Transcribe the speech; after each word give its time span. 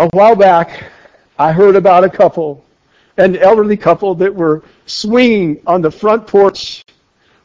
A 0.00 0.08
while 0.14 0.34
back, 0.34 0.84
I 1.38 1.52
heard 1.52 1.76
about 1.76 2.04
a 2.04 2.08
couple, 2.08 2.64
an 3.18 3.36
elderly 3.36 3.76
couple 3.76 4.14
that 4.14 4.34
were 4.34 4.62
swinging 4.86 5.60
on 5.66 5.82
the 5.82 5.90
front 5.90 6.26
porch 6.26 6.82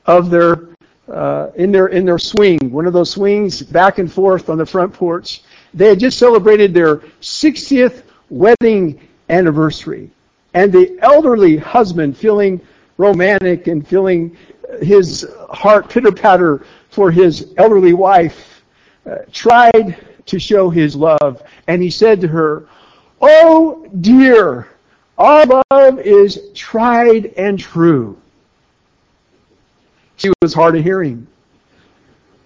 of 0.06 0.30
their 0.30 0.70
uh, 1.12 1.50
in 1.56 1.74
their 1.74 1.88
in 1.88 2.06
their 2.06 2.18
swing, 2.18 2.58
one 2.72 2.88
of 2.88 2.94
those 2.94 3.10
swings 3.10 3.62
back 3.62 3.98
and 3.98 4.10
forth 4.10 4.50
on 4.50 4.58
the 4.58 4.66
front 4.66 4.94
porch. 4.94 5.42
They 5.74 5.90
had 5.90 6.00
just 6.00 6.18
celebrated 6.18 6.74
their 6.74 7.00
60th 7.20 8.04
wedding 8.30 9.06
anniversary, 9.28 10.10
and 10.54 10.72
the 10.72 10.98
elderly 11.02 11.58
husband, 11.58 12.16
feeling 12.16 12.62
romantic 12.96 13.68
and 13.68 13.86
feeling 13.86 14.38
his 14.82 15.30
heart 15.50 15.90
pitter 15.90 16.14
patter 16.14 16.66
for 16.90 17.12
his 17.12 17.54
elderly 17.58 17.92
wife, 17.92 18.64
uh, 19.06 19.18
tried 19.34 19.98
to 20.28 20.40
show 20.40 20.70
his 20.70 20.96
love, 20.96 21.44
and 21.68 21.82
he 21.82 21.90
said 21.90 22.22
to 22.22 22.28
her, 22.28 22.68
"Oh 23.22 23.88
dear, 24.02 24.68
our 25.18 25.46
love 25.72 26.00
is 26.00 26.42
tried 26.54 27.34
and 27.38 27.60
true." 27.60 28.18
She 30.18 30.32
was 30.42 30.54
hard 30.54 30.76
of 30.76 30.84
hearing. 30.84 31.28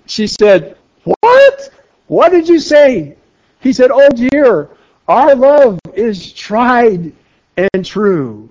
She 0.05 0.27
said, 0.27 0.75
What? 1.03 1.69
What 2.07 2.29
did 2.29 2.49
you 2.49 2.59
say? 2.59 3.15
He 3.59 3.73
said, 3.73 3.91
Oh 3.93 4.09
dear, 4.09 4.69
our 5.07 5.35
love 5.35 5.79
is 5.93 6.33
tried 6.33 7.13
and 7.57 7.85
true. 7.85 8.49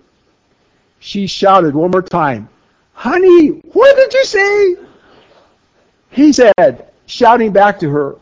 She 1.01 1.27
shouted 1.27 1.75
one 1.75 1.91
more 1.91 2.03
time, 2.03 2.49
Honey, 2.93 3.49
what 3.73 3.97
did 3.97 4.13
you 4.13 4.25
say? 4.25 4.77
He 6.11 6.33
said, 6.33 6.91
shouting 7.07 7.53
back 7.53 7.79
to 7.81 7.91
her, 7.91 8.17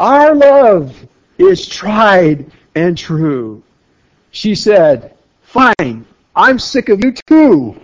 Our 0.00 0.34
love 0.34 0.96
is 1.36 1.68
tried 1.68 2.50
and 2.74 2.96
true. 2.96 3.62
She 4.30 4.54
said, 4.54 5.14
Fine, 5.42 6.06
I'm 6.34 6.58
sick 6.58 6.88
of 6.88 7.04
you 7.04 7.12
too. 7.28 7.78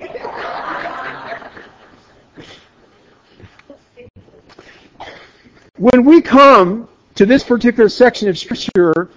When 5.77 6.07
we 6.07 6.23
come 6.23 6.89
to 7.17 7.27
this 7.27 7.45
particular 7.45 7.91
section 7.91 8.31
of 8.31 8.39
Scripture, 8.39 9.11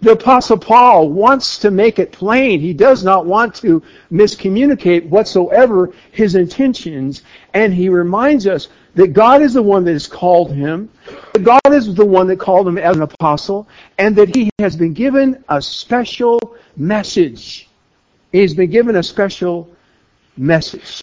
the 0.00 0.12
Apostle 0.12 0.58
Paul 0.58 1.08
wants 1.10 1.58
to 1.58 1.72
make 1.72 1.98
it 1.98 2.12
plain. 2.12 2.60
He 2.60 2.72
does 2.72 3.02
not 3.02 3.26
want 3.26 3.56
to 3.56 3.82
miscommunicate 4.12 5.08
whatsoever 5.08 5.92
his 6.12 6.36
intentions, 6.36 7.22
and 7.54 7.74
he 7.74 7.88
reminds 7.88 8.46
us 8.46 8.68
that 8.96 9.12
God 9.12 9.42
is 9.42 9.54
the 9.54 9.62
one 9.62 9.84
that 9.84 9.92
has 9.92 10.06
called 10.06 10.52
him, 10.52 10.90
that 11.34 11.44
God 11.44 11.60
is 11.72 11.94
the 11.94 12.04
one 12.04 12.26
that 12.28 12.38
called 12.38 12.66
him 12.66 12.78
as 12.78 12.96
an 12.96 13.02
apostle, 13.02 13.68
and 13.98 14.16
that 14.16 14.34
he 14.34 14.50
has 14.58 14.74
been 14.74 14.94
given 14.94 15.44
a 15.48 15.62
special 15.62 16.40
message. 16.76 17.68
He's 18.32 18.54
been 18.54 18.70
given 18.70 18.96
a 18.96 19.02
special 19.02 19.70
message. 20.36 21.02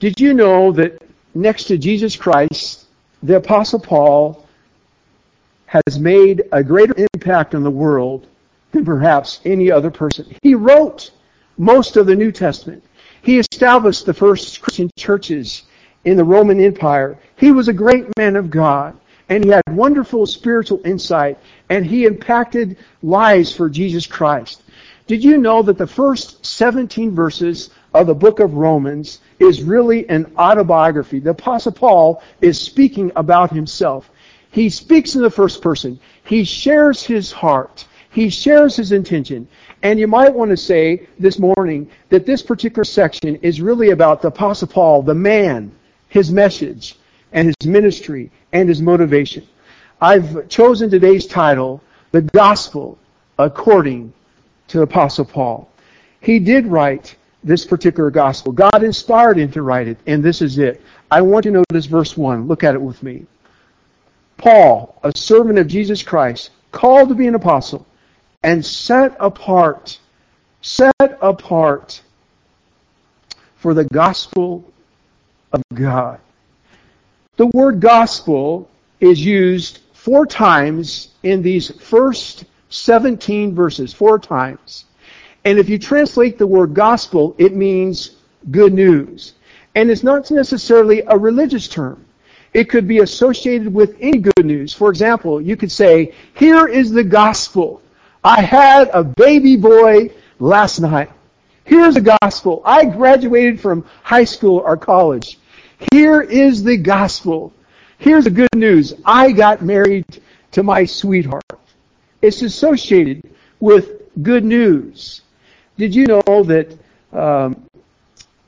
Did 0.00 0.18
you 0.18 0.34
know 0.34 0.72
that 0.72 1.02
next 1.34 1.64
to 1.64 1.78
Jesus 1.78 2.16
Christ, 2.16 2.86
the 3.22 3.36
Apostle 3.36 3.80
Paul 3.80 4.46
has 5.66 5.98
made 5.98 6.44
a 6.52 6.64
greater 6.64 6.94
impact 7.14 7.54
on 7.54 7.62
the 7.62 7.70
world 7.70 8.26
than 8.72 8.84
perhaps 8.84 9.40
any 9.44 9.70
other 9.70 9.90
person. 9.90 10.34
He 10.42 10.54
wrote 10.54 11.10
most 11.58 11.96
of 11.96 12.06
the 12.06 12.14
New 12.14 12.32
Testament. 12.32 12.82
He 13.22 13.38
established 13.38 14.06
the 14.06 14.14
first 14.14 14.60
Christian 14.60 14.90
churches 14.98 15.64
in 16.04 16.16
the 16.16 16.24
Roman 16.24 16.60
Empire. 16.60 17.18
He 17.36 17.52
was 17.52 17.68
a 17.68 17.72
great 17.72 18.06
man 18.16 18.36
of 18.36 18.50
God, 18.50 18.96
and 19.28 19.44
he 19.44 19.50
had 19.50 19.62
wonderful 19.70 20.26
spiritual 20.26 20.80
insight, 20.84 21.38
and 21.68 21.84
he 21.84 22.04
impacted 22.04 22.76
lives 23.02 23.52
for 23.52 23.68
Jesus 23.68 24.06
Christ. 24.06 24.62
Did 25.06 25.22
you 25.22 25.38
know 25.38 25.62
that 25.62 25.78
the 25.78 25.86
first 25.86 26.44
17 26.46 27.14
verses 27.14 27.70
of 27.94 28.08
the 28.08 28.14
book 28.14 28.40
of 28.40 28.54
Romans 28.54 29.20
is 29.38 29.62
really 29.62 30.08
an 30.08 30.32
autobiography. 30.36 31.20
The 31.20 31.30
Apostle 31.30 31.72
Paul 31.72 32.22
is 32.40 32.60
speaking 32.60 33.12
about 33.14 33.52
himself. 33.52 34.10
He 34.50 34.68
speaks 34.68 35.14
in 35.14 35.22
the 35.22 35.30
first 35.30 35.62
person. 35.62 35.98
He 36.24 36.44
shares 36.44 37.02
his 37.02 37.30
heart. 37.30 37.86
He 38.10 38.28
shares 38.28 38.76
his 38.76 38.92
intention. 38.92 39.48
And 39.82 39.98
you 39.98 40.06
might 40.06 40.34
want 40.34 40.50
to 40.50 40.56
say 40.56 41.06
this 41.18 41.38
morning 41.38 41.88
that 42.08 42.26
this 42.26 42.42
particular 42.42 42.84
section 42.84 43.36
is 43.36 43.60
really 43.60 43.90
about 43.90 44.22
the 44.22 44.28
Apostle 44.28 44.68
Paul, 44.68 45.02
the 45.02 45.14
man, 45.14 45.72
his 46.14 46.30
message, 46.30 46.96
and 47.32 47.48
his 47.48 47.66
ministry, 47.68 48.30
and 48.52 48.68
his 48.68 48.80
motivation. 48.80 49.44
I've 50.00 50.48
chosen 50.48 50.88
today's 50.88 51.26
title, 51.26 51.82
The 52.12 52.22
Gospel 52.22 52.96
According 53.36 54.12
to 54.68 54.82
Apostle 54.82 55.24
Paul. 55.24 55.68
He 56.20 56.38
did 56.38 56.68
write 56.68 57.16
this 57.42 57.64
particular 57.64 58.10
gospel. 58.10 58.52
God 58.52 58.84
inspired 58.84 59.38
him 59.38 59.50
to 59.50 59.62
write 59.62 59.88
it, 59.88 59.98
and 60.06 60.22
this 60.22 60.40
is 60.40 60.56
it. 60.58 60.80
I 61.10 61.20
want 61.20 61.46
you 61.46 61.50
to 61.50 61.64
notice 61.68 61.86
verse 61.86 62.16
1. 62.16 62.46
Look 62.46 62.62
at 62.62 62.76
it 62.76 62.80
with 62.80 63.02
me. 63.02 63.26
Paul, 64.36 64.96
a 65.02 65.10
servant 65.16 65.58
of 65.58 65.66
Jesus 65.66 66.04
Christ, 66.04 66.50
called 66.70 67.08
to 67.08 67.16
be 67.16 67.26
an 67.26 67.34
apostle, 67.34 67.86
and 68.44 68.64
set 68.64 69.16
apart, 69.18 69.98
set 70.62 70.94
apart 71.00 72.00
for 73.56 73.74
the 73.74 73.86
gospel 73.86 74.64
of 75.54 75.62
God. 75.74 76.20
The 77.36 77.46
word 77.46 77.80
gospel 77.80 78.68
is 79.00 79.24
used 79.24 79.80
four 79.92 80.26
times 80.26 81.08
in 81.22 81.42
these 81.42 81.70
first 81.80 82.44
17 82.68 83.54
verses, 83.54 83.92
four 83.92 84.18
times. 84.18 84.84
And 85.44 85.58
if 85.58 85.68
you 85.68 85.78
translate 85.78 86.38
the 86.38 86.46
word 86.46 86.74
gospel, 86.74 87.34
it 87.38 87.54
means 87.54 88.16
good 88.50 88.72
news. 88.72 89.34
And 89.74 89.90
it's 89.90 90.02
not 90.02 90.30
necessarily 90.30 91.02
a 91.06 91.16
religious 91.16 91.68
term. 91.68 92.04
It 92.52 92.68
could 92.70 92.86
be 92.86 92.98
associated 93.00 93.72
with 93.72 93.96
any 94.00 94.18
good 94.18 94.46
news. 94.46 94.72
For 94.72 94.88
example, 94.88 95.40
you 95.40 95.56
could 95.56 95.72
say, 95.72 96.14
here 96.34 96.66
is 96.66 96.90
the 96.90 97.02
gospel. 97.02 97.82
I 98.22 98.40
had 98.40 98.90
a 98.92 99.02
baby 99.02 99.56
boy 99.56 100.10
last 100.38 100.78
night. 100.80 101.10
Here's 101.64 101.94
the 101.94 102.16
gospel. 102.20 102.62
I 102.64 102.84
graduated 102.84 103.60
from 103.60 103.84
high 104.02 104.24
school 104.24 104.58
or 104.58 104.76
college. 104.76 105.38
Here 105.92 106.20
is 106.20 106.62
the 106.62 106.76
gospel. 106.76 107.52
Here's 107.98 108.24
the 108.24 108.30
good 108.30 108.54
news. 108.54 108.94
I 109.04 109.32
got 109.32 109.62
married 109.62 110.20
to 110.52 110.62
my 110.62 110.84
sweetheart. 110.84 111.44
It's 112.22 112.42
associated 112.42 113.22
with 113.60 114.02
good 114.22 114.44
news. 114.44 115.22
Did 115.76 115.94
you 115.94 116.06
know 116.06 116.42
that 116.44 116.78
um, 117.12 117.66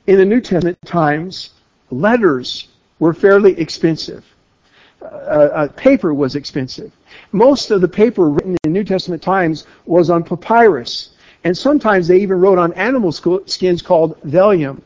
in 0.07 0.17
the 0.17 0.25
New 0.25 0.41
Testament 0.41 0.77
times, 0.85 1.51
letters 1.91 2.67
were 2.99 3.13
fairly 3.13 3.59
expensive? 3.59 4.25
Uh, 5.01 5.05
uh, 5.05 5.67
paper 5.69 6.13
was 6.13 6.35
expensive. 6.35 6.91
Most 7.31 7.71
of 7.71 7.81
the 7.81 7.87
paper 7.87 8.29
written 8.29 8.51
in 8.51 8.57
the 8.63 8.69
New 8.69 8.83
Testament 8.83 9.21
times 9.21 9.65
was 9.85 10.09
on 10.09 10.23
papyrus. 10.23 11.11
And 11.43 11.55
sometimes 11.55 12.07
they 12.07 12.17
even 12.17 12.39
wrote 12.39 12.57
on 12.57 12.73
animal 12.73 13.11
skins 13.11 13.81
called 13.81 14.17
vellum. 14.23 14.81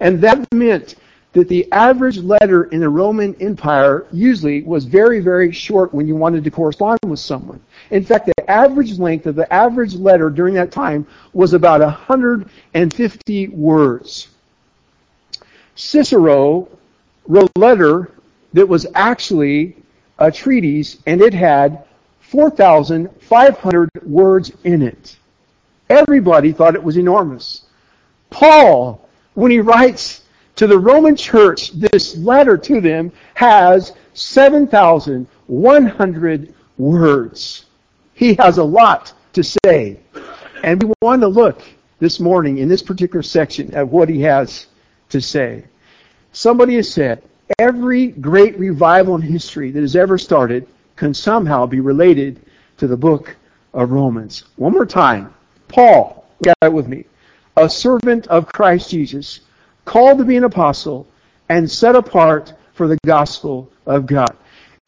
And 0.00 0.20
that 0.22 0.46
meant 0.52 0.96
that 1.32 1.48
the 1.48 1.70
average 1.72 2.18
letter 2.18 2.64
in 2.64 2.80
the 2.80 2.88
Roman 2.88 3.34
Empire 3.40 4.06
usually 4.12 4.62
was 4.62 4.84
very, 4.84 5.20
very 5.20 5.50
short 5.50 5.94
when 5.94 6.06
you 6.06 6.14
wanted 6.14 6.44
to 6.44 6.50
correspond 6.50 6.98
with 7.06 7.20
someone. 7.20 7.60
In 7.90 8.04
fact, 8.04 8.26
the 8.26 8.50
average 8.50 8.98
length 8.98 9.26
of 9.26 9.34
the 9.34 9.50
average 9.52 9.94
letter 9.94 10.28
during 10.28 10.54
that 10.54 10.70
time 10.70 11.06
was 11.32 11.54
about 11.54 11.80
150 11.80 13.48
words. 13.48 14.28
Cicero 15.74 16.68
wrote 17.26 17.50
a 17.56 17.58
letter 17.58 18.10
that 18.52 18.68
was 18.68 18.86
actually 18.94 19.76
a 20.18 20.30
treatise, 20.30 20.98
and 21.06 21.22
it 21.22 21.32
had 21.32 21.84
4,500 22.20 23.88
words 24.04 24.52
in 24.64 24.82
it. 24.82 25.16
Everybody 25.88 26.52
thought 26.52 26.74
it 26.74 26.82
was 26.82 26.98
enormous. 26.98 27.62
Paul, 28.28 29.08
when 29.34 29.50
he 29.50 29.60
writes 29.60 30.21
to 30.56 30.66
the 30.66 30.78
Roman 30.78 31.16
church, 31.16 31.70
this 31.72 32.16
letter 32.16 32.58
to 32.58 32.80
them 32.80 33.12
has 33.34 33.92
7,100 34.14 36.54
words. 36.78 37.66
He 38.14 38.34
has 38.34 38.58
a 38.58 38.64
lot 38.64 39.12
to 39.32 39.42
say. 39.42 39.98
And 40.62 40.80
we 40.82 40.92
want 41.00 41.22
to 41.22 41.28
look 41.28 41.62
this 41.98 42.20
morning 42.20 42.58
in 42.58 42.68
this 42.68 42.82
particular 42.82 43.22
section 43.22 43.72
at 43.74 43.88
what 43.88 44.08
he 44.08 44.20
has 44.22 44.66
to 45.08 45.20
say. 45.20 45.64
Somebody 46.32 46.76
has 46.76 46.92
said, 46.92 47.22
every 47.58 48.08
great 48.08 48.58
revival 48.58 49.16
in 49.16 49.22
history 49.22 49.70
that 49.70 49.80
has 49.80 49.96
ever 49.96 50.18
started 50.18 50.66
can 50.96 51.14
somehow 51.14 51.66
be 51.66 51.80
related 51.80 52.40
to 52.78 52.86
the 52.86 52.96
book 52.96 53.36
of 53.74 53.90
Romans. 53.90 54.44
One 54.56 54.72
more 54.72 54.86
time. 54.86 55.34
Paul, 55.68 56.26
get 56.42 56.56
it 56.62 56.72
with 56.72 56.88
me. 56.88 57.04
A 57.56 57.68
servant 57.68 58.26
of 58.28 58.46
Christ 58.46 58.90
Jesus 58.90 59.40
called 59.84 60.18
to 60.18 60.24
be 60.24 60.36
an 60.36 60.44
apostle, 60.44 61.06
and 61.48 61.70
set 61.70 61.94
apart 61.94 62.54
for 62.72 62.86
the 62.86 62.98
gospel 63.04 63.70
of 63.86 64.06
God. 64.06 64.36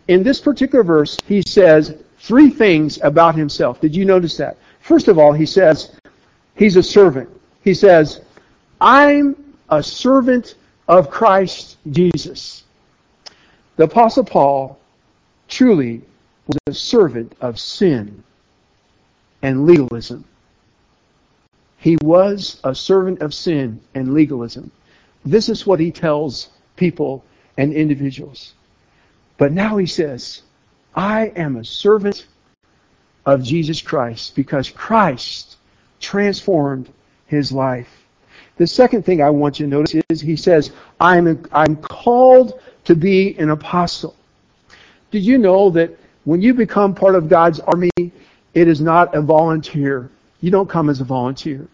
In 0.09 0.23
this 0.23 0.41
particular 0.41 0.85
verse, 0.85 1.19
he 1.27 1.43
says, 1.47 1.97
three 2.19 2.49
things 2.49 2.99
about 3.03 3.35
himself. 3.35 3.81
Did 3.81 3.95
you 3.95 4.05
notice 4.05 4.37
that? 4.39 4.57
First 4.81 5.09
of 5.09 5.19
all, 5.19 5.33
he 5.33 5.47
says 5.47 5.93
he's 6.57 6.77
a 6.77 6.83
servant. 6.83 7.29
He 7.63 7.75
says, 7.75 8.23
I'm 8.81 9.37
a 9.69 9.83
servant 9.83 10.55
of 10.89 11.11
Christ 11.11 11.77
Jesus. 11.91 12.65
The 13.77 13.85
Apostle 13.85 14.25
Paul 14.25 14.79
truly 15.49 16.03
was 16.47 16.59
a 16.67 16.75
servant 16.75 17.35
of 17.41 17.59
sin 17.59 18.23
and 19.43 19.67
legalism. 19.67 20.25
He 21.79 21.97
was 22.03 22.61
a 22.65 22.75
servant 22.75 23.21
of 23.21 23.35
sin 23.35 23.81
and 23.95 24.15
legalism. 24.15 24.71
This 25.25 25.49
is 25.49 25.67
what 25.67 25.81
he 25.81 25.91
tells 25.91 26.51
people 26.77 27.25
and 27.57 27.73
individuals. 27.73 28.55
But 29.39 29.53
now 29.53 29.77
he 29.77 29.87
says, 29.87 30.43
I 30.95 31.27
am 31.37 31.57
a 31.57 31.65
servant 31.65 32.27
of 33.27 33.43
Jesus 33.43 33.81
Christ 33.81 34.37
because 34.37 34.71
Christ 34.71 35.57
transformed 36.01 36.93
his 37.27 37.51
life. 37.51 37.89
The 38.57 38.67
second 38.67 39.05
thing 39.05 39.23
I 39.23 39.31
want 39.31 39.59
you 39.59 39.67
to 39.67 39.71
notice 39.71 39.97
is 40.09 40.21
he 40.21 40.37
says, 40.37 40.73
I'm, 41.01 41.45
I'm 41.51 41.77
called 41.77 42.61
to 42.85 42.95
be 42.95 43.37
an 43.39 43.51
apostle. 43.51 44.15
Did 45.11 45.25
you 45.25 45.39
know 45.39 45.71
that 45.71 45.91
when 46.25 46.41
you 46.41 46.55
become 46.55 46.95
part 46.95 47.15
of 47.15 47.29
God's 47.29 47.61
army, 47.61 47.91
it 47.97 48.69
is 48.69 48.81
not 48.81 49.15
a 49.15 49.21
volunteer. 49.21 50.11
You 50.41 50.51
don't 50.51 50.69
come 50.69 50.89
as 50.89 51.01
a 51.01 51.05
volunteer. 51.05 51.67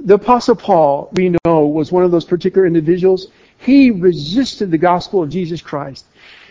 The 0.00 0.14
apostle 0.14 0.56
Paul, 0.56 1.10
we 1.14 1.34
know, 1.44 1.66
was 1.66 1.90
one 1.90 2.04
of 2.04 2.10
those 2.10 2.24
particular 2.24 2.66
individuals. 2.66 3.28
He 3.58 3.90
resisted 3.90 4.70
the 4.70 4.78
gospel 4.78 5.22
of 5.22 5.30
Jesus 5.30 5.60
Christ. 5.60 6.06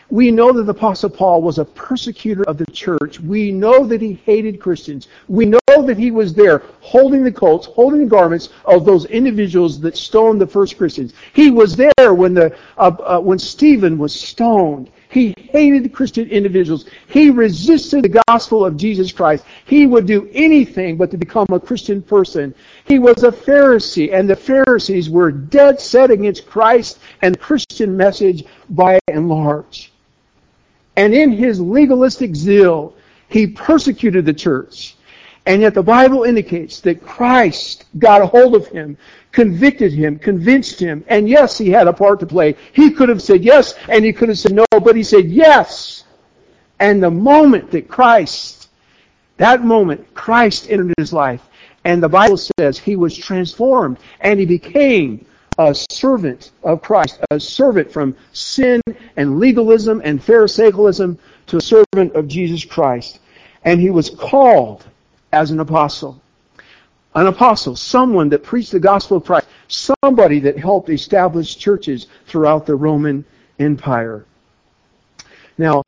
We 0.09 0.29
know 0.29 0.51
that 0.51 0.63
the 0.63 0.71
Apostle 0.71 1.09
Paul 1.09 1.41
was 1.41 1.57
a 1.57 1.65
persecutor 1.65 2.43
of 2.43 2.57
the 2.57 2.65
church. 2.67 3.19
We 3.19 3.51
know 3.51 3.87
that 3.87 4.01
he 4.01 4.13
hated 4.25 4.59
Christians. 4.59 5.07
We 5.27 5.45
know 5.45 5.59
that 5.67 5.97
he 5.97 6.11
was 6.11 6.33
there 6.33 6.61
holding 6.79 7.23
the 7.23 7.31
coats, 7.31 7.65
holding 7.65 8.01
the 8.01 8.05
garments 8.05 8.49
of 8.65 8.85
those 8.85 9.05
individuals 9.05 9.79
that 9.81 9.97
stoned 9.97 10.39
the 10.39 10.47
first 10.47 10.77
Christians. 10.77 11.13
He 11.33 11.49
was 11.49 11.75
there 11.75 12.13
when 12.13 12.35
the 12.35 12.55
uh, 12.77 12.91
uh, 13.03 13.19
when 13.19 13.39
Stephen 13.39 13.97
was 13.97 14.13
stoned. 14.13 14.91
He 15.15 15.33
hated 15.37 15.93
Christian 15.93 16.27
individuals. 16.27 16.87
He 17.07 17.29
resisted 17.29 18.03
the 18.03 18.21
gospel 18.27 18.65
of 18.65 18.75
Jesus 18.75 19.13
Christ. 19.13 19.45
He 19.63 19.87
would 19.87 20.05
do 20.05 20.29
anything 20.33 20.97
but 20.97 21.09
to 21.11 21.17
become 21.17 21.47
a 21.51 21.59
Christian 21.59 22.01
person. 22.01 22.53
He 22.83 22.99
was 22.99 23.23
a 23.23 23.31
Pharisee, 23.31 24.13
and 24.13 24.29
the 24.29 24.35
Pharisees 24.35 25.09
were 25.09 25.31
dead 25.31 25.79
set 25.79 26.11
against 26.11 26.47
Christ 26.47 26.99
and 27.21 27.33
the 27.33 27.39
Christian 27.39 27.95
message 27.95 28.43
by 28.69 28.99
and 29.07 29.29
large. 29.29 29.93
And 30.97 31.13
in 31.13 31.31
his 31.31 31.61
legalistic 31.61 32.35
zeal, 32.35 32.93
he 33.29 33.47
persecuted 33.47 34.25
the 34.25 34.33
church. 34.33 34.97
And 35.45 35.61
yet 35.61 35.75
the 35.75 35.83
Bible 35.83 36.25
indicates 36.25 36.81
that 36.81 37.01
Christ 37.01 37.85
got 37.99 38.21
a 38.21 38.25
hold 38.25 38.53
of 38.53 38.67
him, 38.67 38.97
convicted 39.35 39.91
him, 39.91 40.17
convinced 40.17 40.79
him, 40.79 41.03
and 41.09 41.27
yes, 41.27 41.57
he 41.57 41.69
had 41.69 41.89
a 41.89 41.93
part 41.93 42.21
to 42.21 42.25
play. 42.25 42.55
He 42.71 42.89
could 42.89 43.09
have 43.09 43.21
said 43.21 43.43
yes, 43.43 43.73
and 43.89 44.05
he 44.05 44.13
could 44.13 44.29
have 44.29 44.39
said 44.39 44.53
no, 44.53 44.65
but 44.71 44.95
he 44.95 45.03
said 45.03 45.25
yes. 45.25 46.05
And 46.79 47.03
the 47.03 47.11
moment 47.11 47.69
that 47.71 47.89
Christ, 47.89 48.69
that 49.35 49.61
moment, 49.61 50.13
Christ 50.13 50.67
entered 50.69 50.93
his 50.97 51.11
life, 51.11 51.41
and 51.83 52.01
the 52.01 52.07
Bible 52.07 52.37
says 52.37 52.79
he 52.79 52.95
was 52.95 53.15
transformed, 53.17 53.97
and 54.21 54.39
he 54.39 54.45
became 54.45 55.25
a 55.59 55.75
servant 55.91 56.51
of 56.63 56.81
Christ, 56.81 57.19
a 57.29 57.37
servant 57.37 57.91
from 57.91 58.15
sin 58.31 58.81
and 59.17 59.37
legalism 59.37 60.01
and 60.05 60.23
Pharisaicalism 60.23 61.17
to 61.47 61.57
a 61.57 61.61
servant 61.61 62.15
of 62.15 62.29
Jesus 62.29 62.63
Christ. 62.63 63.19
And 63.65 63.81
he 63.81 63.89
was 63.89 64.09
called 64.09 64.85
as 65.33 65.51
an 65.51 65.59
apostle. 65.59 66.21
An 67.15 67.27
apostle, 67.27 67.77
someone 67.77 68.29
that 68.29 68.43
preached 68.43 68.71
the 68.71 68.79
gospel 68.79 69.17
of 69.17 69.25
Christ, 69.25 69.47
somebody 69.67 70.39
that 70.41 70.59
helped 70.59 70.89
establish 70.89 71.55
churches 71.55 72.07
throughout 72.27 72.65
the 72.65 72.75
Roman 72.75 73.23
Empire. 73.57 74.25
Now, 75.57 75.81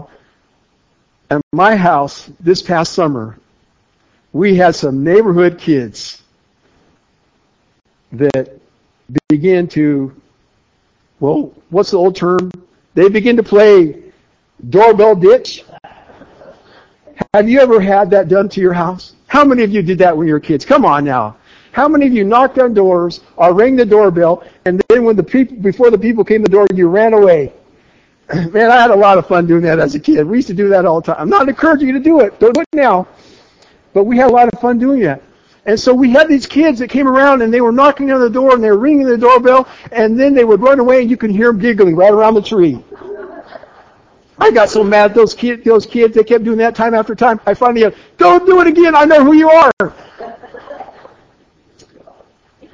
at 1.29 1.41
my 1.51 1.75
house 1.75 2.29
this 2.39 2.62
past 2.62 2.94
summer, 2.94 3.38
we 4.31 4.56
had 4.56 4.75
some 4.75 5.03
neighborhood 5.03 5.57
kids 5.59 6.21
that 8.13 8.57
began 9.27 9.68
to, 9.68 10.15
well, 11.19 11.53
what's 11.69 11.91
the 11.91 11.97
old 11.97 12.15
term? 12.15 12.51
They 12.94 13.09
begin 13.09 13.35
to 13.35 13.44
play 13.44 14.01
doorbell 14.69 15.15
ditch. 15.15 15.65
Have 17.34 17.50
you 17.50 17.60
ever 17.60 17.80
had 17.80 18.10
that 18.12 18.28
done 18.28 18.50
to 18.50 18.62
your 18.62 18.74
house? 18.74 19.14
How 19.28 19.44
many 19.44 19.64
of 19.64 19.72
you 19.72 19.81
did 19.81 19.98
that 20.00 20.16
when 20.16 20.28
you 20.28 20.34
were 20.34 20.40
kids? 20.40 20.66
Come 20.66 20.86
on 20.86 21.04
now. 21.04 21.38
How 21.72 21.88
many 21.88 22.08
of 22.08 22.14
you 22.14 22.24
knocked 22.24 22.58
on 22.58 22.74
doors 22.74 23.22
or 23.36 23.54
rang 23.54 23.75
the 23.75 23.86
doorbell 23.86 24.44
and 24.66 24.81
then 24.90 25.04
when 25.04 25.16
the 25.16 25.24
people, 25.24 25.58
before 25.58 25.92
the 25.92 25.98
people 25.98 26.24
came 26.24 26.44
to 26.44 26.50
the 26.50 26.50
door, 26.50 26.66
you 26.74 26.88
ran 26.88 27.14
away? 27.14 27.54
Man, 28.34 28.72
I 28.72 28.81
had 28.81 28.92
a 28.92 28.96
lot 28.96 29.18
of 29.18 29.28
fun 29.28 29.46
doing 29.46 29.62
that 29.64 29.80
as 29.80 29.96
a 29.96 30.00
kid. 30.00 30.25
We 30.25 30.38
used 30.38 30.48
to 30.48 30.54
do 30.54 30.69
that 30.69 30.86
all 30.86 31.02
the 31.02 31.14
time. 31.14 31.22
I'm 31.22 31.30
not 31.30 31.48
encouraging 31.48 31.88
you 31.88 31.94
to 31.94 32.00
do 32.00 32.22
it. 32.22 32.40
Don't 32.40 32.54
do 32.54 32.62
it 32.62 32.68
now. 32.74 33.08
But 33.94 34.06
we 34.06 34.18
had 34.18 34.30
a 34.30 34.34
lot 34.34 34.52
of 34.52 34.60
fun 34.60 34.80
doing 34.80 35.02
that. 35.02 35.22
And 35.66 35.80
so 35.80 35.94
we 35.94 36.10
had 36.12 36.28
these 36.30 36.46
kids 36.46 36.80
that 36.80 36.90
came 36.90 37.08
around 37.08 37.42
and 37.42 37.54
they 37.54 37.62
were 37.62 37.74
knocking 37.74 38.12
on 38.12 38.22
the 38.22 38.30
door 38.30 38.54
and 38.54 38.63
they 38.63 38.72
were 38.72 38.78
ringing 38.78 39.06
the 39.06 39.18
doorbell 39.18 39.68
and 39.92 40.20
then 40.20 40.34
they 40.34 40.46
would 40.46 40.62
run 40.62 40.80
away 40.80 41.02
and 41.02 41.10
you 41.10 41.18
could 41.18 41.31
hear 41.31 41.48
them 41.48 41.60
giggling 41.60 41.96
right 41.96 42.12
around 42.12 42.36
the 42.36 42.42
tree. 42.42 42.81
I 44.39 44.51
got 44.51 44.69
so 44.69 44.84
mad 44.84 45.12
at 45.12 45.16
those 45.16 45.34
kids, 45.34 45.63
those 45.66 45.86
kids, 45.86 46.16
they 46.16 46.24
kept 46.24 46.44
doing 46.44 46.57
that 46.60 46.75
time 46.75 46.94
after 46.94 47.16
time. 47.16 47.39
I 47.45 47.54
finally 47.54 47.81
yelled, 47.81 47.95
don't 48.18 48.45
do 48.45 48.62
it 48.62 48.68
again, 48.68 48.95
I 48.95 49.06
know 49.06 49.24
who 49.24 49.34
you 49.34 49.50
are. 49.50 49.72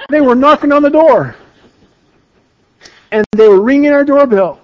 They 0.09 0.21
were 0.21 0.35
knocking 0.35 0.71
on 0.71 0.81
the 0.81 0.89
door. 0.89 1.35
And 3.11 3.25
they 3.31 3.47
were 3.47 3.61
ringing 3.61 3.91
our 3.91 4.03
doorbell. 4.03 4.59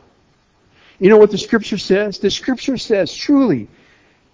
You 1.00 1.10
know 1.10 1.18
what 1.18 1.31
the 1.31 1.38
scripture 1.38 1.78
says? 1.78 2.19
The 2.19 2.30
scripture 2.30 2.78
says, 2.78 3.13
truly, 3.16 3.69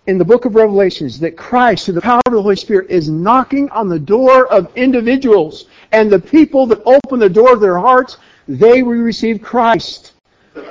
in 0.07 0.17
the 0.17 0.25
book 0.25 0.45
of 0.45 0.55
Revelations 0.55 1.19
that 1.19 1.37
Christ, 1.37 1.85
through 1.85 1.95
the 1.95 2.01
power 2.01 2.21
of 2.25 2.33
the 2.33 2.41
Holy 2.41 2.55
Spirit, 2.55 2.89
is 2.89 3.09
knocking 3.09 3.69
on 3.69 3.87
the 3.87 3.99
door 3.99 4.47
of 4.47 4.75
individuals. 4.75 5.65
And 5.91 6.11
the 6.11 6.19
people 6.19 6.65
that 6.67 6.81
open 6.85 7.19
the 7.19 7.29
door 7.29 7.53
of 7.53 7.59
their 7.59 7.77
hearts, 7.77 8.17
they 8.47 8.81
will 8.81 8.97
receive 8.97 9.41
Christ. 9.41 10.13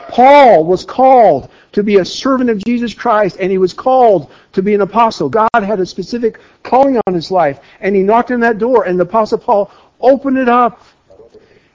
Paul 0.09 0.65
was 0.65 0.85
called 0.85 1.51
to 1.75 1.83
be 1.83 1.97
a 1.97 2.05
servant 2.05 2.51
of 2.51 2.65
Jesus 2.65 2.95
Christ, 2.95 3.37
and 3.41 3.51
he 3.51 3.59
was 3.59 3.73
called 3.73 4.31
to 4.53 4.63
be 4.63 4.75
an 4.75 4.81
apostle. 4.81 5.29
God 5.29 5.49
had 5.53 5.81
a 5.81 5.87
specific 5.87 6.39
calling 6.63 7.01
on 7.07 7.15
his 7.15 7.31
life, 7.31 7.59
and 7.81 7.95
he 7.97 8.03
knocked 8.03 8.31
on 8.31 8.41
that 8.41 8.59
door, 8.59 8.85
and 8.85 8.99
the 8.99 9.03
apostle 9.03 9.39
Paul 9.39 9.71
opened 10.01 10.39
it 10.39 10.49
up. 10.49 10.81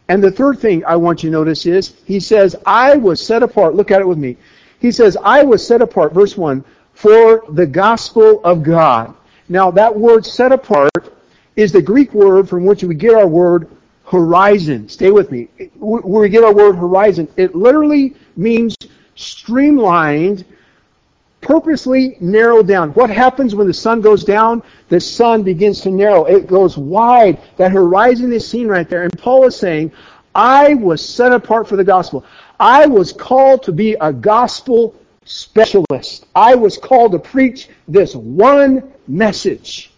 And 0.07 0.23
the 0.23 0.31
third 0.31 0.59
thing 0.59 0.85
I 0.85 0.95
want 0.95 1.21
you 1.21 1.29
to 1.29 1.33
notice 1.33 1.65
is, 1.65 1.95
he 2.05 2.19
says, 2.21 2.55
I 2.65 2.95
was 2.95 3.23
set 3.23 3.43
apart. 3.43 3.75
Look 3.75 3.91
at 3.91 3.99
it 4.01 4.07
with 4.07 4.17
me. 4.17 4.37
He 4.79 4.91
says, 4.91 5.17
I 5.21 5.43
was 5.43 5.67
set 5.67 5.81
apart, 5.81 6.13
verse 6.13 6.37
1, 6.37 6.63
for 6.93 7.43
the 7.49 7.67
gospel 7.67 8.41
of 8.45 8.63
God. 8.63 9.13
Now, 9.49 9.69
that 9.71 9.95
word 9.95 10.25
set 10.25 10.53
apart 10.53 11.13
is 11.57 11.73
the 11.73 11.81
Greek 11.81 12.13
word 12.13 12.47
from 12.47 12.65
which 12.65 12.83
we 12.83 12.95
get 12.95 13.15
our 13.15 13.27
word 13.27 13.69
horizon. 14.05 14.87
Stay 14.87 15.11
with 15.11 15.29
me. 15.29 15.49
Where 15.75 16.21
we 16.21 16.29
get 16.29 16.45
our 16.45 16.53
word 16.53 16.77
horizon, 16.77 17.27
it 17.35 17.53
literally 17.53 18.15
means 18.37 18.75
streamlined, 19.19 20.45
purposely 21.41 22.15
narrowed 22.21 22.67
down. 22.67 22.91
What 22.91 23.09
happens 23.09 23.53
when 23.53 23.67
the 23.67 23.73
sun 23.73 23.99
goes 23.99 24.23
down? 24.23 24.63
The 24.87 24.99
sun 24.99 25.43
begins 25.43 25.81
to 25.81 25.91
narrow. 25.91 26.23
It 26.25 26.47
goes 26.47 26.77
wide. 26.77 27.37
That 27.57 27.73
horizon 27.73 28.31
is 28.31 28.47
seen 28.47 28.67
right 28.67 28.87
there. 28.89 29.03
And 29.03 29.11
Paul 29.19 29.45
is 29.45 29.57
saying, 29.57 29.91
I 30.33 30.75
was 30.75 31.03
set 31.03 31.33
apart 31.33 31.67
for 31.67 31.75
the 31.75 31.83
gospel. 31.83 32.23
I 32.59 32.85
was 32.87 33.11
called 33.11 33.63
to 33.63 33.73
be 33.73 33.97
a 33.99 34.13
gospel 34.13 34.95
specialist. 35.25 36.25
I 36.33 36.55
was 36.55 36.77
called 36.77 37.11
to 37.11 37.19
preach 37.19 37.67
this 37.89 38.15
one 38.15 38.93
message. 39.07 39.91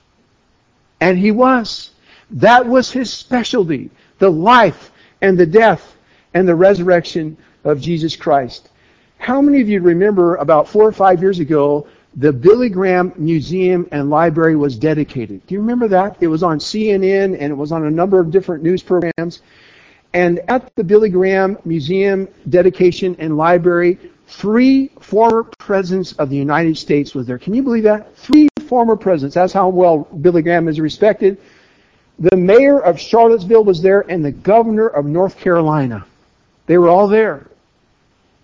And 1.00 1.18
he 1.18 1.30
was. 1.32 1.92
That 2.32 2.66
was 2.66 2.92
his 2.92 3.14
specialty. 3.14 3.92
The 4.18 4.32
life 4.32 4.92
and 5.22 5.38
the 5.38 5.46
death 5.46 5.96
and 6.34 6.48
the 6.48 6.56
resurrection 6.56 7.38
of 7.64 7.80
Jesus 7.80 8.16
Christ. 8.16 8.70
How 9.22 9.40
many 9.40 9.62
of 9.62 9.70
you 9.70 9.82
remember 9.82 10.36
about 10.38 10.68
four 10.68 10.84
or 10.84 10.92
five 10.92 11.22
years 11.22 11.40
ago, 11.40 11.88
the 12.16 12.34
Billy 12.34 12.70
Graham 12.70 13.14
Museum 13.16 13.88
and 13.92 14.10
Library 14.10 14.56
was 14.56 14.76
dedicated? 14.76 15.46
Do 15.46 15.54
you 15.54 15.62
remember 15.62 15.88
that? 15.90 16.18
It 16.22 16.28
was 16.28 16.42
on 16.42 16.58
CNN 16.58 17.38
and 17.40 17.44
it 17.44 17.56
was 17.56 17.72
on 17.72 17.86
a 17.86 17.92
number 17.92 18.20
of 18.20 18.32
different 18.32 18.64
news 18.64 18.82
programs. 18.82 19.44
And 20.14 20.40
at 20.48 20.76
the 20.76 20.84
Billy 20.84 21.10
Graham 21.10 21.58
Museum 21.66 22.28
dedication 22.50 23.16
and 23.20 23.38
library, 23.38 24.00
Three 24.32 24.90
former 25.02 25.44
presidents 25.60 26.14
of 26.14 26.30
the 26.30 26.38
United 26.38 26.78
States 26.78 27.14
was 27.14 27.28
there. 27.28 27.38
Can 27.38 27.54
you 27.54 27.62
believe 27.62 27.84
that? 27.84 28.16
Three 28.16 28.48
former 28.66 28.96
presidents. 28.96 29.36
That's 29.36 29.52
how 29.52 29.68
well 29.68 30.08
Billy 30.22 30.42
Graham 30.42 30.70
is 30.70 30.80
respected. 30.80 31.38
The 32.18 32.38
mayor 32.38 32.80
of 32.80 32.98
Charlottesville 32.98 33.66
was 33.66 33.82
there 33.82 34.02
and 34.10 34.24
the 34.24 34.32
governor 34.32 34.88
of 34.88 35.06
North 35.06 35.38
Carolina. 35.38 36.06
They 36.66 36.78
were 36.78 36.88
all 36.88 37.10
there. 37.10 37.51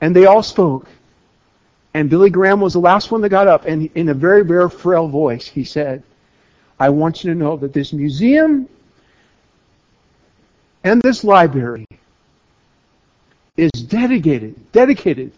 And 0.02 0.16
they 0.16 0.26
all 0.26 0.44
spoke. 0.44 0.88
And 1.94 2.10
Billy 2.10 2.30
Graham 2.30 2.62
was 2.62 2.74
the 2.74 2.80
last 2.80 3.12
one 3.12 3.22
that 3.22 3.30
got 3.30 3.48
up, 3.48 3.66
and 3.66 3.90
in 3.96 4.10
a 4.10 4.14
very, 4.14 4.44
very 4.44 4.70
frail 4.70 5.08
voice, 5.08 5.48
he 5.48 5.64
said, 5.64 6.04
I 6.80 6.90
want 6.90 7.24
you 7.24 7.34
to 7.34 7.40
know 7.40 7.58
that 7.58 7.74
this 7.74 7.92
museum 7.92 8.70
and 10.84 11.02
this 11.02 11.24
library 11.24 11.88
is 13.58 13.72
dedicated, 13.72 14.72
dedicated 14.72 15.32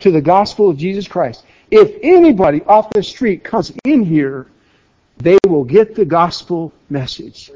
to 0.00 0.10
the 0.10 0.20
gospel 0.20 0.68
of 0.68 0.76
Jesus 0.76 1.06
Christ. 1.06 1.44
If 1.70 1.96
anybody 2.02 2.62
off 2.64 2.90
the 2.90 3.02
street 3.02 3.44
comes 3.44 3.72
in 3.84 4.04
here, 4.04 4.48
they 5.18 5.38
will 5.46 5.64
get 5.64 5.94
the 5.94 6.04
gospel 6.04 6.72
message. 6.90 7.52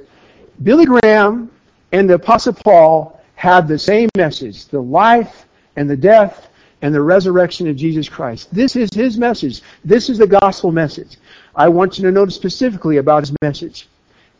Billy 0.63 0.87
Graham 0.87 1.51
and 1.91 2.09
the 2.09 2.15
Apostle 2.15 2.53
Paul 2.53 3.21
had 3.35 3.67
the 3.67 3.79
same 3.79 4.09
message 4.17 4.67
the 4.67 4.81
life 4.81 5.46
and 5.77 5.89
the 5.89 5.97
death 5.97 6.49
and 6.83 6.95
the 6.95 7.01
resurrection 7.01 7.69
of 7.69 7.77
Jesus 7.77 8.09
Christ. 8.09 8.55
This 8.55 8.77
is 8.77 8.91
his 8.93 9.17
message. 9.17 9.63
This 9.85 10.11
is 10.11 10.19
the 10.19 10.27
gospel 10.27 10.73
message. 10.73 11.17
I 11.55 11.69
want 11.69 11.99
you 11.99 12.05
to 12.05 12.13
notice 12.13 12.35
specifically 12.35 12.99
about 12.99 13.23
his 13.23 13.35
message. 13.43 13.89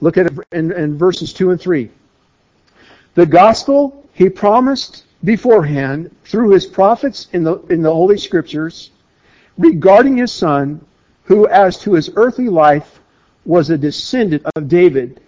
Look 0.01 0.19
at 0.19 0.31
in, 0.53 0.73
in 0.73 0.99
verses 0.99 1.33
2 1.33 1.51
and 1.51 1.61
3. 1.61 1.91
The 3.15 3.27
gospel 3.27 4.05
he 4.13 4.29
promised 4.29 5.05
beforehand 5.25 6.15
through 6.25 6.51
his 6.51 6.67
prophets 6.67 7.29
in 7.33 7.43
the, 7.45 7.57
in 7.69 7.83
the 7.83 7.93
Holy 7.93 8.19
Scriptures 8.19 8.91
regarding 9.59 10.19
his 10.19 10.33
son, 10.33 10.85
who 11.25 11.49
as 11.49 11.79
to 11.81 11.95
his 11.95 12.11
earthly 12.17 12.49
life 12.49 13.01
was 13.45 13.71
a 13.71 13.79
descendant 13.79 14.43
of 14.55 14.69
David, 14.69 15.21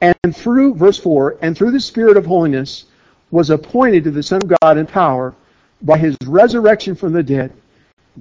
and 0.00 0.36
through, 0.36 0.74
verse 0.74 0.98
4, 0.98 1.38
and 1.40 1.56
through 1.56 1.70
the 1.70 1.80
Spirit 1.80 2.16
of 2.16 2.26
holiness 2.26 2.86
was 3.32 3.50
appointed 3.50 4.04
to 4.04 4.12
the 4.12 4.22
Son 4.22 4.40
of 4.44 4.54
God 4.60 4.78
in 4.78 4.86
power 4.86 5.34
by 5.80 5.98
his 5.98 6.16
resurrection 6.24 6.94
from 6.94 7.12
the 7.12 7.22
dead, 7.24 7.52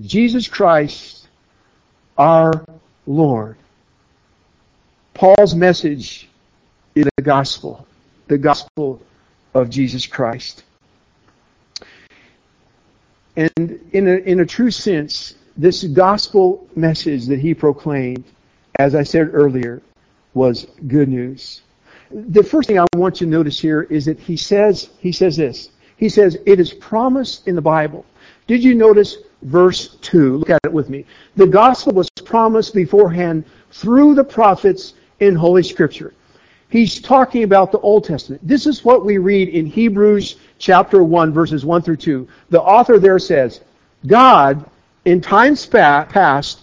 Jesus 0.01 0.47
Christ 0.47 1.27
our 2.17 2.65
Lord. 3.05 3.57
Paul's 5.13 5.53
message 5.53 6.29
is 6.95 7.07
the 7.17 7.23
gospel, 7.23 7.85
the 8.27 8.37
gospel 8.37 9.01
of 9.53 9.69
Jesus 9.69 10.07
Christ. 10.07 10.63
And 13.35 13.79
in 13.91 14.07
a, 14.07 14.15
in 14.17 14.39
a 14.39 14.45
true 14.45 14.71
sense, 14.71 15.35
this 15.57 15.83
gospel 15.83 16.67
message 16.75 17.27
that 17.27 17.39
he 17.39 17.53
proclaimed, 17.53 18.23
as 18.79 18.95
I 18.95 19.03
said 19.03 19.29
earlier, 19.33 19.81
was 20.33 20.65
good 20.87 21.09
news. 21.09 21.61
The 22.13 22.43
first 22.43 22.67
thing 22.67 22.79
I 22.79 22.85
want 22.95 23.21
you 23.21 23.27
to 23.27 23.31
notice 23.31 23.59
here 23.59 23.83
is 23.83 24.05
that 24.05 24.19
he 24.19 24.35
says, 24.35 24.89
he 24.99 25.11
says 25.11 25.37
this. 25.37 25.69
He 25.97 26.09
says, 26.09 26.37
it 26.45 26.59
is 26.59 26.73
promised 26.73 27.47
in 27.47 27.55
the 27.55 27.61
Bible. 27.61 28.05
Did 28.47 28.63
you 28.63 28.75
notice 28.75 29.17
verse 29.43 29.95
2? 30.01 30.37
Look 30.37 30.49
at 30.49 30.59
it 30.63 30.73
with 30.73 30.89
me. 30.89 31.05
The 31.35 31.47
gospel 31.47 31.93
was 31.93 32.09
promised 32.25 32.73
beforehand 32.73 33.45
through 33.71 34.15
the 34.15 34.23
prophets 34.23 34.95
in 35.19 35.35
Holy 35.35 35.63
Scripture. 35.63 36.13
He's 36.69 36.99
talking 36.99 37.43
about 37.43 37.71
the 37.71 37.79
Old 37.79 38.05
Testament. 38.05 38.45
This 38.47 38.65
is 38.65 38.83
what 38.83 39.05
we 39.05 39.17
read 39.17 39.49
in 39.49 39.65
Hebrews 39.65 40.37
chapter 40.57 41.03
1 41.03 41.33
verses 41.33 41.65
1 41.65 41.81
through 41.81 41.97
2. 41.97 42.27
The 42.49 42.61
author 42.61 42.97
there 42.97 43.19
says, 43.19 43.61
God, 44.07 44.69
in 45.05 45.21
times 45.21 45.65
past, 45.65 46.61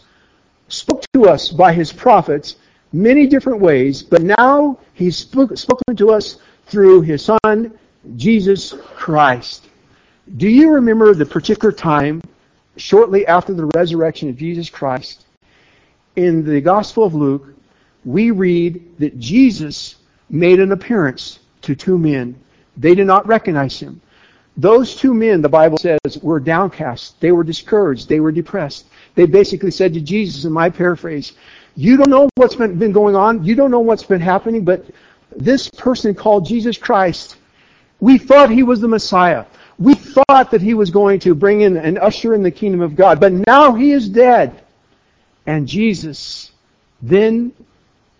spoke 0.68 1.04
to 1.12 1.28
us 1.28 1.50
by 1.50 1.72
his 1.72 1.92
prophets 1.92 2.56
many 2.92 3.26
different 3.26 3.60
ways, 3.60 4.02
but 4.02 4.22
now 4.22 4.78
he's 4.94 5.16
spoken 5.16 5.96
to 5.96 6.10
us 6.10 6.38
through 6.66 7.02
his 7.02 7.24
son, 7.24 7.78
Jesus 8.16 8.74
Christ. 8.94 9.68
Do 10.36 10.48
you 10.48 10.70
remember 10.72 11.14
the 11.14 11.26
particular 11.26 11.72
time 11.72 12.22
shortly 12.76 13.26
after 13.26 13.54
the 13.54 13.70
resurrection 13.74 14.28
of 14.28 14.36
Jesus 14.36 14.68
Christ? 14.68 15.24
In 16.16 16.44
the 16.44 16.60
Gospel 16.60 17.04
of 17.04 17.14
Luke, 17.14 17.46
we 18.04 18.30
read 18.30 18.98
that 18.98 19.18
Jesus 19.18 19.96
made 20.30 20.60
an 20.60 20.72
appearance 20.72 21.38
to 21.62 21.74
two 21.74 21.98
men. 21.98 22.38
They 22.76 22.94
did 22.94 23.06
not 23.06 23.26
recognize 23.26 23.78
him. 23.80 24.00
Those 24.56 24.96
two 24.96 25.14
men, 25.14 25.40
the 25.40 25.48
Bible 25.48 25.78
says, 25.78 25.98
were 26.20 26.40
downcast. 26.40 27.20
They 27.20 27.32
were 27.32 27.44
discouraged. 27.44 28.08
They 28.08 28.20
were 28.20 28.32
depressed. 28.32 28.86
They 29.14 29.26
basically 29.26 29.70
said 29.70 29.94
to 29.94 30.00
Jesus, 30.00 30.44
in 30.44 30.52
my 30.52 30.68
paraphrase, 30.68 31.32
you 31.78 31.96
don't 31.96 32.10
know 32.10 32.28
what's 32.34 32.56
been, 32.56 32.78
been 32.78 32.92
going 32.92 33.14
on. 33.16 33.44
You 33.44 33.54
don't 33.54 33.70
know 33.70 33.80
what's 33.80 34.02
been 34.02 34.20
happening, 34.20 34.64
but 34.64 34.84
this 35.36 35.68
person 35.68 36.14
called 36.14 36.46
Jesus 36.46 36.76
Christ 36.76 37.36
we 38.00 38.18
thought 38.18 38.50
he 38.50 38.62
was 38.62 38.80
the 38.80 38.88
Messiah. 38.88 39.44
We 39.78 39.94
thought 39.94 40.50
that 40.50 40.62
he 40.62 40.74
was 40.74 40.90
going 40.90 41.20
to 41.20 41.34
bring 41.34 41.62
in 41.62 41.76
and 41.76 41.98
usher 41.98 42.34
in 42.34 42.42
the 42.42 42.50
kingdom 42.50 42.80
of 42.80 42.96
God. 42.96 43.20
But 43.20 43.32
now 43.32 43.74
he 43.74 43.92
is 43.92 44.08
dead. 44.08 44.62
And 45.46 45.66
Jesus 45.66 46.52
then 47.02 47.52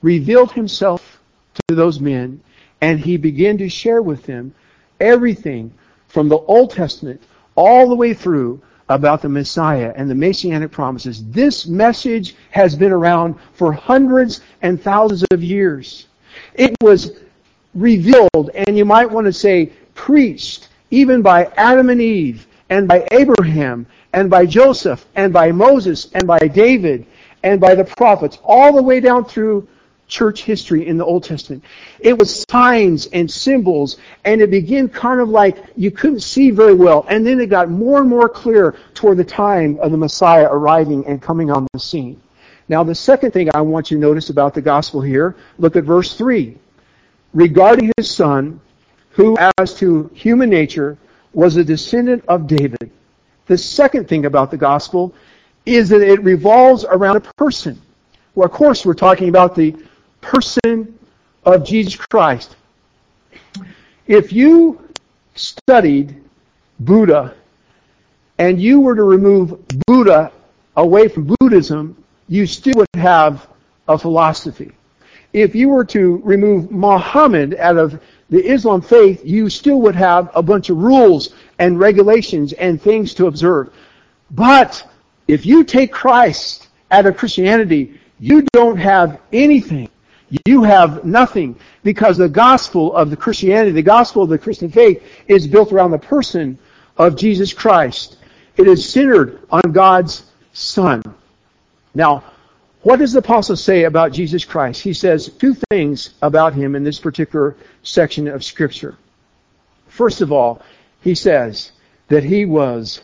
revealed 0.03 0.53
himself 0.53 1.21
to 1.69 1.75
those 1.75 2.01
men 2.01 2.41
and 2.81 3.01
he 3.01 3.17
began 3.17 3.59
to 3.59 3.69
share 3.69 4.01
with 4.01 4.25
them 4.25 4.55
everything 5.01 5.73
from 6.07 6.29
the 6.29 6.39
Old 6.39 6.71
Testament 6.71 7.21
all 7.57 7.89
the 7.89 7.97
way 7.97 8.15
through 8.15 8.63
about 8.89 9.23
the 9.23 9.29
Messiah 9.29 9.93
and 9.97 10.09
the 10.09 10.15
Messianic 10.15 10.71
promises. 10.71 11.25
This 11.31 11.67
message 11.67 12.37
has 12.51 12.75
been 12.75 12.93
around 12.93 13.35
for 13.53 13.73
hundreds 13.73 14.41
and 14.63 14.81
thousands 14.81 15.25
of 15.31 15.43
years. 15.43 16.07
It 16.55 16.75
was 16.83 17.19
revealed, 17.75 18.51
and 18.55 18.77
you 18.77 18.85
might 18.85 19.11
want 19.11 19.27
to 19.27 19.33
say 19.33 19.73
preached, 19.95 20.69
even 20.91 21.23
by 21.23 21.47
Adam 21.57 21.91
and 21.91 22.01
Eve, 22.01 22.47
and 22.71 22.89
by 22.89 23.07
Abraham, 23.11 23.87
and 24.13 24.31
by 24.31 24.47
Joseph, 24.47 25.07
and 25.17 25.33
by 25.33 25.53
Moses, 25.53 26.09
and 26.15 26.27
by 26.27 26.39
David, 26.39 27.07
and 27.43 27.61
by 27.61 27.75
the 27.75 27.85
prophets, 27.85 28.39
all 28.43 28.75
the 28.75 28.83
way 28.83 29.01
down 29.01 29.25
through 29.25 29.69
church 30.09 30.43
history 30.43 30.87
in 30.87 30.97
the 30.97 31.05
Old 31.05 31.23
Testament. 31.23 31.63
It 32.01 32.19
was 32.19 32.45
signs 32.51 33.07
and 33.07 33.31
symbols, 33.31 33.99
and 34.25 34.41
it 34.41 34.51
began 34.51 34.89
kind 34.89 35.21
of 35.21 35.29
like 35.29 35.59
you 35.77 35.91
couldn't 35.91 36.21
see 36.21 36.51
very 36.51 36.75
well, 36.75 37.07
and 37.09 37.27
then 37.27 37.39
it 37.41 37.47
got 37.47 37.71
more 37.71 38.01
and 38.01 38.09
more 38.09 38.29
clear 38.29 38.75
toward 38.95 39.19
the 39.19 39.25
time 39.25 39.79
of 39.81 39.93
the 39.93 39.99
Messiah 39.99 40.49
arriving 40.51 41.07
and 41.07 41.23
coming 41.23 41.51
on 41.51 41.67
the 41.73 41.79
scene. 41.79 42.21
Now, 42.69 42.83
the 42.83 42.95
second 42.95 43.33
thing 43.33 43.49
I 43.55 43.61
want 43.61 43.91
you 43.91 43.97
to 43.97 44.01
notice 44.01 44.31
about 44.31 44.55
the 44.55 44.61
gospel 44.61 45.01
here, 45.01 45.37
look 45.59 45.77
at 45.77 45.85
verse 45.85 46.17
3 46.17 46.57
regarding 47.35 47.93
his 47.97 48.11
son, 48.11 48.61
who, 49.11 49.37
as 49.59 49.75
to 49.75 50.11
human 50.15 50.49
nature, 50.49 50.97
was 51.35 51.57
a 51.57 51.65
descendant 51.65 52.25
of 52.27 52.47
David. 52.47 52.91
The 53.47 53.59
second 53.59 54.09
thing 54.09 54.27
about 54.27 54.51
the 54.51 54.57
gospel 54.57 55.15
is 55.67 55.89
that 55.91 56.01
it 56.01 56.23
revolves 56.23 56.85
around 56.85 57.17
a 57.17 57.21
person. 57.37 57.81
Well, 58.35 58.47
of 58.47 58.53
course, 58.53 58.87
we're 58.87 58.95
talking 58.95 59.29
about 59.29 59.55
the 59.55 59.77
person 60.29 60.99
of 61.45 61.65
Jesus 61.65 61.97
Christ. 61.97 62.57
If 64.07 64.33
you 64.33 64.81
studied 65.35 66.23
Buddha 66.81 67.35
and 68.39 68.61
you 68.61 68.81
were 68.81 68.95
to 68.95 69.03
remove 69.03 69.61
Buddha 69.87 70.33
away 70.77 71.09
from 71.09 71.35
Buddhism, 71.41 72.03
you 72.29 72.47
still 72.47 72.75
would 72.77 72.89
have 72.95 73.49
a 73.89 73.99
philosophy 73.99 74.73
if 75.33 75.55
you 75.55 75.69
were 75.69 75.85
to 75.85 76.21
remove 76.25 76.71
Muhammad 76.71 77.55
out 77.57 77.77
of 77.77 78.01
the 78.31 78.45
Islam 78.45 78.81
faith, 78.81 79.25
you 79.25 79.49
still 79.49 79.81
would 79.83 79.95
have 79.95 80.31
a 80.35 80.43
bunch 80.43 80.71
of 80.71 80.79
rules 80.79 81.35
and 81.59 81.79
regulations 81.79 82.53
and 82.55 82.81
things 82.81 83.15
to 83.15 83.27
observe. 83.27 83.73
But 84.31 84.87
if 85.27 85.47
you 85.47 85.65
take 85.65 85.93
Christ 85.93 86.69
out 86.91 87.07
of 87.07 87.17
Christianity, 87.17 88.01
you 88.19 88.43
don't 88.53 88.77
have 88.77 89.21
anything. 89.33 89.89
You 90.45 90.63
have 90.63 91.05
nothing 91.05 91.59
because 91.83 92.17
the 92.17 92.29
gospel 92.29 92.95
of 92.95 93.11
the 93.11 93.17
Christianity, 93.17 93.71
the 93.73 93.83
gospel 93.83 94.23
of 94.23 94.29
the 94.29 94.39
Christian 94.39 94.71
faith 94.71 95.03
is 95.27 95.47
built 95.47 95.73
around 95.73 95.91
the 95.91 95.99
person 95.99 96.59
of 96.97 97.17
Jesus 97.17 97.53
Christ. 97.53 98.19
It 98.57 98.67
is 98.67 98.89
centered 98.89 99.41
on 99.51 99.73
God's 99.73 100.25
Son. 100.53 101.03
Now, 101.95 102.25
what 102.83 102.99
does 102.99 103.13
the 103.13 103.21
apostle 103.21 103.57
say 103.57 103.85
about 103.85 104.13
Jesus 104.13 104.45
Christ? 104.45 104.83
He 104.83 104.93
says 104.93 105.29
two 105.29 105.57
things 105.71 106.15
about 106.23 106.55
him 106.55 106.75
in 106.77 106.85
this 106.85 107.01
particular 107.01 107.57
section 107.83 108.29
of 108.29 108.45
scripture. 108.45 108.97
First 109.89 110.21
of 110.21 110.33
all, 110.33 110.63
he 111.01 111.15
says 111.15 111.73
that 112.09 112.25
he 112.25 112.45
was 112.45 113.01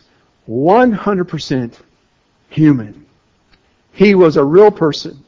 100% 0.49 1.75
human. 2.51 3.07
He 3.93 4.15
was 4.15 4.37
a 4.37 4.45
real 4.45 4.71
person. 4.71 5.25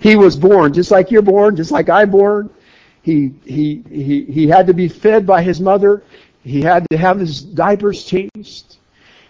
He 0.00 0.16
was 0.16 0.36
born 0.36 0.72
just 0.72 0.90
like 0.90 1.10
you're 1.10 1.22
born, 1.22 1.56
just 1.56 1.70
like 1.70 1.88
I'm 1.88 2.10
born. 2.10 2.50
He, 3.02 3.32
he, 3.44 3.82
he, 3.88 4.24
he 4.24 4.46
had 4.46 4.66
to 4.68 4.74
be 4.74 4.88
fed 4.88 5.26
by 5.26 5.42
his 5.42 5.60
mother. 5.60 6.02
He 6.44 6.60
had 6.62 6.86
to 6.90 6.96
have 6.96 7.18
his 7.18 7.42
diapers 7.42 8.04
changed. 8.04 8.76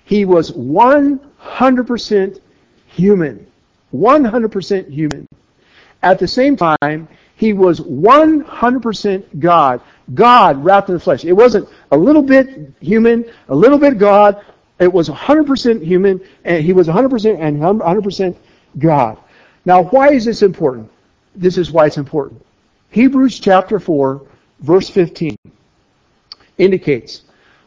He 0.04 0.24
was 0.24 0.50
100% 0.52 2.40
human. 2.86 3.46
100% 3.92 4.88
human. 4.90 5.26
At 6.02 6.18
the 6.18 6.28
same 6.28 6.56
time, 6.56 7.08
he 7.36 7.52
was 7.52 7.80
100% 7.80 9.24
God. 9.38 9.80
God 10.14 10.62
wrapped 10.64 10.88
in 10.88 10.94
the 10.94 11.00
flesh. 11.00 11.24
It 11.24 11.32
wasn't 11.32 11.68
a 11.90 11.96
little 11.96 12.22
bit 12.22 12.70
human, 12.80 13.24
a 13.48 13.54
little 13.54 13.78
bit 13.78 13.98
God, 13.98 14.42
It 14.80 14.92
was 14.92 15.08
100% 15.08 15.82
human, 15.82 16.20
and 16.44 16.64
he 16.64 16.72
was 16.72 16.88
100% 16.88 17.38
and 17.38 17.60
100% 17.60 18.36
God. 18.78 19.16
Now, 19.64 19.84
why 19.84 20.12
is 20.12 20.24
this 20.24 20.42
important? 20.42 20.90
This 21.34 21.56
is 21.56 21.70
why 21.70 21.86
it's 21.86 21.98
important. 21.98 22.44
Hebrews 22.90 23.38
chapter 23.38 23.78
4, 23.78 24.20
verse 24.60 24.90
15 24.90 25.36
indicates, 26.58 27.22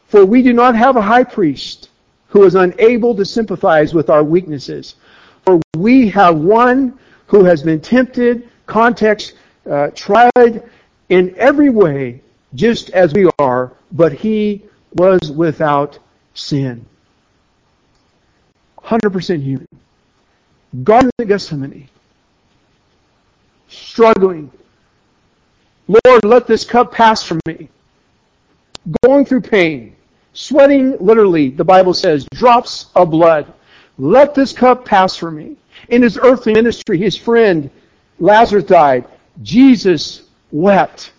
For 0.08 0.24
we 0.24 0.42
do 0.42 0.52
not 0.52 0.76
have 0.76 0.96
a 0.96 1.02
high 1.02 1.24
priest 1.24 1.90
who 2.28 2.44
is 2.44 2.54
unable 2.54 3.14
to 3.14 3.24
sympathize 3.24 3.94
with 3.94 4.10
our 4.10 4.22
weaknesses, 4.22 4.96
for 5.44 5.60
we 5.76 6.08
have 6.10 6.36
one 6.36 6.98
who 7.26 7.44
has 7.44 7.62
been 7.62 7.80
tempted, 7.80 8.48
context, 8.66 9.34
uh, 9.68 9.88
tried 9.94 10.62
in 11.08 11.34
every 11.36 11.70
way, 11.70 12.20
just 12.54 12.90
as 12.90 13.12
we 13.14 13.28
are, 13.38 13.72
but 13.92 14.12
he 14.12 14.62
was 14.94 15.32
without 15.32 15.98
sin. 16.34 16.84
100% 18.78 19.42
human. 19.42 19.66
Garden 20.82 21.10
of 21.18 21.28
Gethsemane. 21.28 21.88
Struggling. 23.68 24.50
Lord, 25.88 26.24
let 26.24 26.46
this 26.46 26.64
cup 26.64 26.92
pass 26.92 27.22
from 27.22 27.40
me. 27.46 27.68
Going 29.04 29.24
through 29.24 29.42
pain. 29.42 29.96
Sweating, 30.32 30.96
literally, 30.98 31.50
the 31.50 31.64
Bible 31.64 31.94
says, 31.94 32.26
drops 32.32 32.86
of 32.94 33.10
blood. 33.10 33.52
Let 33.98 34.34
this 34.34 34.52
cup 34.52 34.84
pass 34.84 35.16
from 35.16 35.36
me. 35.36 35.56
In 35.88 36.02
his 36.02 36.18
earthly 36.18 36.52
ministry, 36.52 36.98
his 36.98 37.16
friend 37.16 37.70
Lazarus 38.18 38.64
died. 38.64 39.06
Jesus 39.42 40.22
wept. 40.50 41.12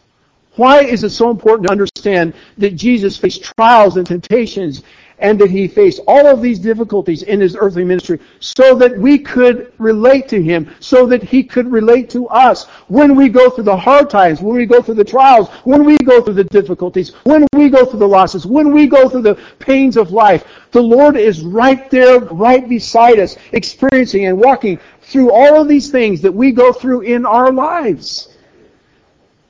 Why 0.55 0.83
is 0.83 1.03
it 1.03 1.11
so 1.11 1.29
important 1.29 1.67
to 1.67 1.71
understand 1.71 2.33
that 2.57 2.75
Jesus 2.75 3.17
faced 3.17 3.43
trials 3.57 3.97
and 3.97 4.05
temptations 4.05 4.83
and 5.19 5.39
that 5.39 5.49
he 5.49 5.67
faced 5.67 5.99
all 6.07 6.27
of 6.27 6.41
these 6.41 6.59
difficulties 6.59 7.23
in 7.23 7.39
his 7.39 7.55
earthly 7.59 7.83
ministry 7.83 8.19
so 8.39 8.75
that 8.75 8.97
we 8.97 9.17
could 9.17 9.73
relate 9.77 10.27
to 10.29 10.41
him, 10.41 10.69
so 10.79 11.05
that 11.07 11.23
he 11.23 11.43
could 11.43 11.71
relate 11.71 12.09
to 12.09 12.27
us 12.27 12.65
when 12.87 13.15
we 13.15 13.27
go 13.29 13.49
through 13.49 13.63
the 13.63 13.75
hard 13.75 14.09
times, 14.09 14.41
when 14.41 14.55
we 14.55 14.65
go 14.65 14.81
through 14.81 14.95
the 14.95 15.03
trials, 15.03 15.49
when 15.63 15.83
we 15.83 15.97
go 16.05 16.21
through 16.21 16.35
the 16.35 16.43
difficulties, 16.45 17.13
when 17.23 17.45
we 17.53 17.69
go 17.69 17.85
through 17.85 17.99
the 17.99 18.07
losses, 18.07 18.45
when 18.45 18.71
we 18.71 18.85
go 18.87 19.09
through 19.09 19.23
the 19.23 19.39
pains 19.59 19.97
of 19.97 20.11
life. 20.11 20.45
The 20.71 20.81
Lord 20.81 21.17
is 21.17 21.41
right 21.41 21.89
there, 21.89 22.19
right 22.19 22.67
beside 22.67 23.19
us, 23.19 23.37
experiencing 23.53 24.25
and 24.25 24.37
walking 24.37 24.79
through 25.01 25.31
all 25.31 25.61
of 25.61 25.67
these 25.67 25.89
things 25.89 26.21
that 26.21 26.31
we 26.31 26.51
go 26.51 26.71
through 26.71 27.01
in 27.01 27.25
our 27.25 27.51
lives. 27.51 28.29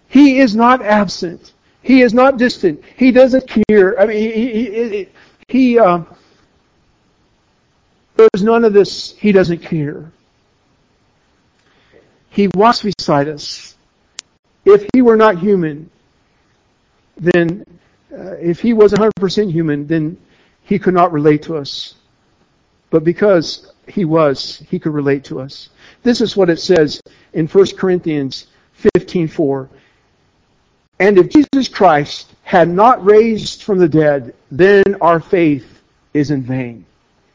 He 0.07 0.39
is 0.39 0.55
not 0.55 0.81
absent. 0.81 1.53
He 1.81 2.01
is 2.01 2.13
not 2.13 2.37
distant. 2.37 2.81
He 2.95 3.11
doesn't 3.11 3.47
care. 3.47 3.99
I 3.99 4.05
mean, 4.05 4.17
he, 4.17 4.51
he, 4.51 4.89
he, 4.89 5.09
he 5.47 5.79
uh, 5.79 6.03
there's 8.17 8.43
none 8.43 8.65
of 8.65 8.73
this. 8.73 9.15
He 9.17 9.31
doesn't 9.31 9.59
care. 9.59 10.11
He 12.29 12.49
walks 12.49 12.81
beside 12.81 13.29
us. 13.29 13.75
If 14.65 14.85
he 14.93 15.01
were 15.01 15.15
not 15.15 15.39
human, 15.39 15.89
then 17.15 17.63
uh, 18.11 18.33
if 18.33 18.59
he 18.59 18.73
was 18.73 18.91
100% 18.91 19.51
human, 19.51 19.87
then 19.87 20.17
he 20.63 20.77
could 20.77 20.93
not 20.93 21.13
relate 21.13 21.43
to 21.43 21.55
us. 21.55 21.95
But 22.89 23.03
because 23.03 23.71
he 23.87 24.03
was, 24.03 24.63
he 24.69 24.79
could 24.79 24.93
relate 24.93 25.23
to 25.25 25.39
us. 25.39 25.69
This 26.03 26.19
is 26.19 26.35
what 26.35 26.49
it 26.49 26.59
says 26.59 27.01
in 27.33 27.47
1 27.47 27.77
Corinthians 27.77 28.47
15:4. 28.97 29.69
And 30.99 31.17
if 31.17 31.29
Jesus 31.29 31.67
Christ 31.67 32.33
had 32.43 32.69
not 32.69 33.03
raised 33.05 33.63
from 33.63 33.77
the 33.77 33.87
dead, 33.87 34.33
then 34.51 34.83
our 35.01 35.19
faith 35.19 35.81
is 36.13 36.31
in 36.31 36.41
vain. 36.41 36.85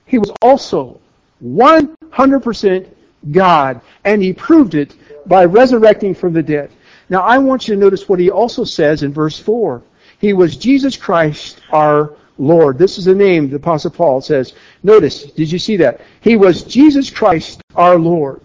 He 0.06 0.18
was 0.18 0.32
also 0.42 1.00
100% 1.44 2.88
God, 3.30 3.80
and 4.04 4.22
he 4.22 4.32
proved 4.32 4.74
it 4.74 4.94
by 5.26 5.44
resurrecting 5.44 6.14
from 6.14 6.32
the 6.32 6.42
dead. 6.42 6.70
Now 7.08 7.22
I 7.22 7.38
want 7.38 7.68
you 7.68 7.74
to 7.74 7.80
notice 7.80 8.08
what 8.08 8.18
he 8.18 8.30
also 8.30 8.64
says 8.64 9.02
in 9.02 9.12
verse 9.12 9.38
4. 9.38 9.82
He 10.18 10.32
was 10.32 10.56
Jesus 10.56 10.96
Christ 10.96 11.60
our 11.70 12.14
Lord. 12.38 12.78
This 12.78 12.98
is 12.98 13.04
the 13.04 13.14
name 13.14 13.50
the 13.50 13.56
Apostle 13.56 13.90
Paul 13.90 14.20
says. 14.20 14.54
Notice, 14.82 15.24
did 15.24 15.50
you 15.50 15.58
see 15.58 15.76
that? 15.76 16.00
He 16.20 16.36
was 16.36 16.64
Jesus 16.64 17.10
Christ 17.10 17.60
our 17.76 17.98
Lord. 17.98 18.40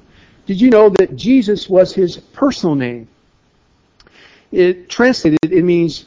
Did 0.45 0.61
you 0.61 0.69
know 0.69 0.89
that 0.89 1.15
Jesus 1.15 1.69
was 1.69 1.93
his 1.93 2.17
personal 2.17 2.75
name? 2.75 3.07
It 4.51 4.89
translated, 4.89 5.39
it 5.43 5.63
means 5.63 6.05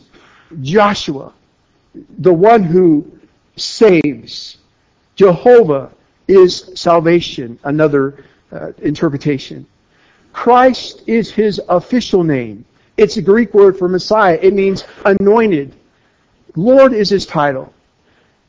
Joshua, 0.62 1.32
the 2.18 2.32
one 2.32 2.62
who 2.62 3.10
saves. 3.56 4.58
Jehovah 5.16 5.90
is 6.26 6.70
salvation, 6.74 7.58
another 7.64 8.24
uh, 8.52 8.72
interpretation. 8.78 9.66
Christ 10.32 11.02
is 11.06 11.30
his 11.30 11.60
official 11.68 12.22
name. 12.24 12.64
It's 12.96 13.16
a 13.16 13.22
Greek 13.22 13.52
word 13.54 13.78
for 13.78 13.88
Messiah. 13.88 14.38
It 14.40 14.54
means 14.54 14.84
anointed. 15.04 15.74
Lord 16.56 16.92
is 16.92 17.10
his 17.10 17.26
title. 17.26 17.72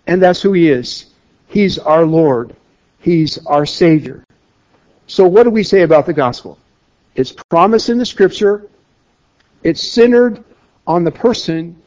And 0.07 0.21
that's 0.21 0.41
who 0.41 0.53
he 0.53 0.69
is. 0.69 1.07
He's 1.47 1.77
our 1.77 2.05
Lord. 2.05 2.55
He's 2.99 3.37
our 3.45 3.65
Savior. 3.65 4.23
So 5.07 5.27
what 5.27 5.43
do 5.43 5.49
we 5.49 5.63
say 5.63 5.81
about 5.81 6.05
the 6.05 6.13
gospel? 6.13 6.57
It's 7.15 7.33
promised 7.49 7.89
in 7.89 7.97
the 7.97 8.05
scripture. 8.05 8.67
It's 9.63 9.81
centered 9.81 10.43
on 10.87 11.03
the 11.03 11.11
person 11.11 11.81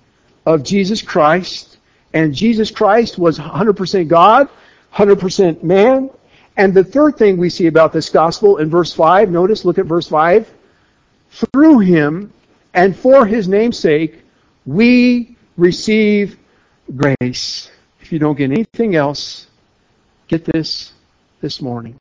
of 0.47 0.63
Jesus 0.63 1.03
Christ. 1.03 1.79
And 2.13 2.35
Jesus 2.35 2.71
Christ 2.71 3.19
was 3.19 3.39
100% 3.39 4.09
God, 4.09 4.49
100% 4.95 5.63
man. 5.63 6.11
And 6.57 6.73
the 6.73 6.85
third 6.85 7.17
thing 7.17 7.37
we 7.37 7.51
see 7.51 7.67
about 7.67 7.93
this 7.93 8.09
gospel 8.11 8.59
in 8.59 8.71
verse 8.71 8.93
5, 8.93 9.31
notice, 9.31 9.65
look 9.65 9.79
at 9.79 9.87
verse 9.87 10.09
5. 10.09 10.49
Through 11.31 11.81
him 11.81 12.33
and 12.73 12.97
for 12.97 13.27
his 13.27 13.49
name's 13.49 13.79
sake, 13.79 14.23
we 14.65 15.37
receive 15.57 16.39
grace. 16.95 17.71
If 18.01 18.13
you 18.13 18.19
don't 18.19 18.37
get 18.37 18.51
anything 18.51 18.95
else, 18.95 19.49
get 20.29 20.45
this 20.45 20.93
this 21.41 21.61
morning. 21.61 21.99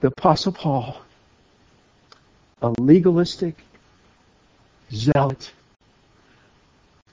The 0.00 0.08
Apostle 0.08 0.52
Paul, 0.52 1.00
a 2.62 2.72
legalistic 2.80 3.56
zealot. 4.92 5.52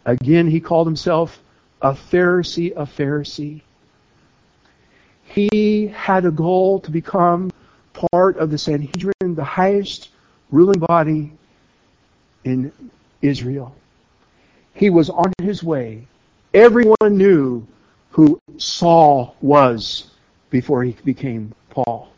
Again, 0.05 0.47
he 0.47 0.59
called 0.59 0.87
himself 0.87 1.41
a 1.81 1.93
Pharisee 1.93 2.71
of 2.73 2.95
Pharisee. 2.95 3.61
He 5.23 5.87
had 5.87 6.25
a 6.25 6.31
goal 6.31 6.79
to 6.81 6.91
become 6.91 7.51
part 7.93 8.37
of 8.37 8.51
the 8.51 8.57
Sanhedrin, 8.57 9.35
the 9.35 9.43
highest 9.43 10.09
ruling 10.51 10.79
body 10.79 11.31
in 12.43 12.71
Israel. 13.21 13.75
He 14.73 14.89
was 14.89 15.09
on 15.09 15.33
his 15.41 15.63
way. 15.63 16.07
Everyone 16.53 17.17
knew 17.17 17.65
who 18.11 18.39
Saul 18.57 19.35
was 19.41 20.11
before 20.49 20.83
he 20.83 20.95
became 21.03 21.53
Paul. 21.69 22.09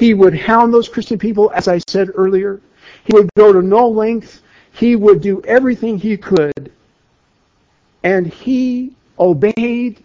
He 0.00 0.14
would 0.14 0.34
hound 0.34 0.72
those 0.72 0.88
Christian 0.88 1.18
people, 1.18 1.52
as 1.54 1.68
I 1.68 1.78
said 1.86 2.08
earlier. 2.14 2.58
He 3.04 3.12
would 3.12 3.28
go 3.36 3.52
to 3.52 3.60
no 3.60 3.86
length. 3.86 4.40
He 4.72 4.96
would 4.96 5.20
do 5.20 5.42
everything 5.44 5.98
he 5.98 6.16
could. 6.16 6.72
And 8.02 8.26
he 8.26 8.94
obeyed 9.18 10.02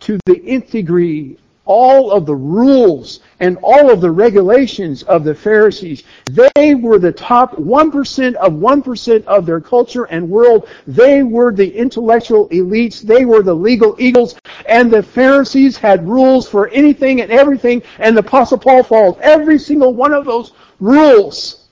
to 0.00 0.18
the 0.24 0.42
nth 0.46 0.70
degree 0.70 1.36
all 1.66 2.10
of 2.10 2.26
the 2.26 2.34
rules 2.34 3.20
and 3.40 3.56
all 3.62 3.90
of 3.90 4.00
the 4.00 4.10
regulations 4.10 5.02
of 5.04 5.24
the 5.24 5.34
Pharisees. 5.34 6.04
They 6.26 6.74
were 6.74 6.98
the 6.98 7.12
top 7.12 7.56
1% 7.56 8.34
of 8.34 8.52
1% 8.52 9.24
of 9.24 9.46
their 9.46 9.60
culture 9.60 10.04
and 10.04 10.28
world. 10.28 10.68
They 10.86 11.22
were 11.22 11.52
the 11.52 11.74
intellectual 11.74 12.48
elites. 12.50 13.00
They 13.00 13.24
were 13.24 13.42
the 13.42 13.54
legal 13.54 13.96
eagles. 13.98 14.36
And 14.66 14.90
the 14.90 15.02
Pharisees 15.02 15.76
had 15.76 16.06
rules 16.06 16.48
for 16.48 16.68
anything 16.68 17.22
and 17.22 17.30
everything. 17.32 17.82
And 17.98 18.16
the 18.16 18.20
Apostle 18.20 18.58
Paul 18.58 18.82
followed 18.82 19.18
every 19.20 19.58
single 19.58 19.94
one 19.94 20.12
of 20.12 20.26
those 20.26 20.52
rules. 20.80 21.68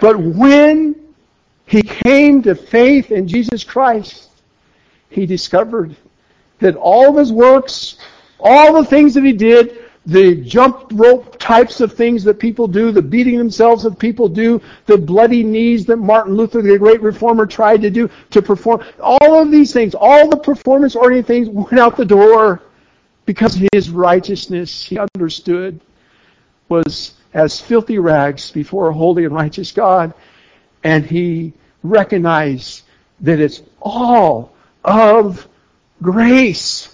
But 0.00 0.18
when 0.18 0.96
he 1.66 1.82
came 1.82 2.42
to 2.42 2.54
faith 2.54 3.12
in 3.12 3.28
Jesus 3.28 3.62
Christ, 3.62 4.28
he 5.10 5.26
discovered 5.26 5.94
that 6.58 6.76
all 6.76 7.10
of 7.10 7.16
his 7.16 7.32
works 7.32 7.98
all 8.42 8.72
the 8.74 8.84
things 8.84 9.14
that 9.14 9.24
he 9.24 9.32
did, 9.32 9.78
the 10.04 10.36
jump 10.36 10.90
rope 10.92 11.38
types 11.38 11.80
of 11.80 11.92
things 11.92 12.24
that 12.24 12.38
people 12.38 12.66
do, 12.66 12.90
the 12.90 13.00
beating 13.00 13.38
themselves 13.38 13.84
that 13.84 13.98
people 13.98 14.28
do, 14.28 14.60
the 14.86 14.98
bloody 14.98 15.44
knees 15.44 15.86
that 15.86 15.96
Martin 15.96 16.34
Luther, 16.34 16.60
the 16.60 16.76
great 16.78 17.00
reformer, 17.02 17.46
tried 17.46 17.82
to 17.82 17.90
do 17.90 18.10
to 18.30 18.42
perform. 18.42 18.82
All 19.00 19.40
of 19.40 19.50
these 19.50 19.72
things, 19.72 19.94
all 19.94 20.28
the 20.28 20.36
performance 20.36 20.96
oriented 20.96 21.26
things 21.26 21.48
went 21.48 21.78
out 21.78 21.96
the 21.96 22.04
door 22.04 22.62
because 23.26 23.60
his 23.72 23.90
righteousness, 23.90 24.84
he 24.84 24.98
understood, 24.98 25.80
was 26.68 27.14
as 27.34 27.60
filthy 27.60 27.98
rags 27.98 28.50
before 28.50 28.88
a 28.88 28.92
holy 28.92 29.24
and 29.24 29.34
righteous 29.34 29.70
God. 29.70 30.12
And 30.82 31.06
he 31.06 31.52
recognized 31.82 32.82
that 33.20 33.38
it's 33.38 33.62
all 33.80 34.52
of 34.84 35.46
grace. 36.02 36.91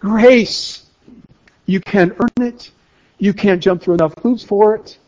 Grace. 0.00 0.86
You 1.66 1.80
can't 1.80 2.14
earn 2.18 2.46
it. 2.46 2.70
You 3.18 3.32
can't 3.34 3.62
jump 3.62 3.82
through 3.82 3.94
enough 3.94 4.14
hoops 4.22 4.42
for 4.42 4.74
it. 4.74 4.98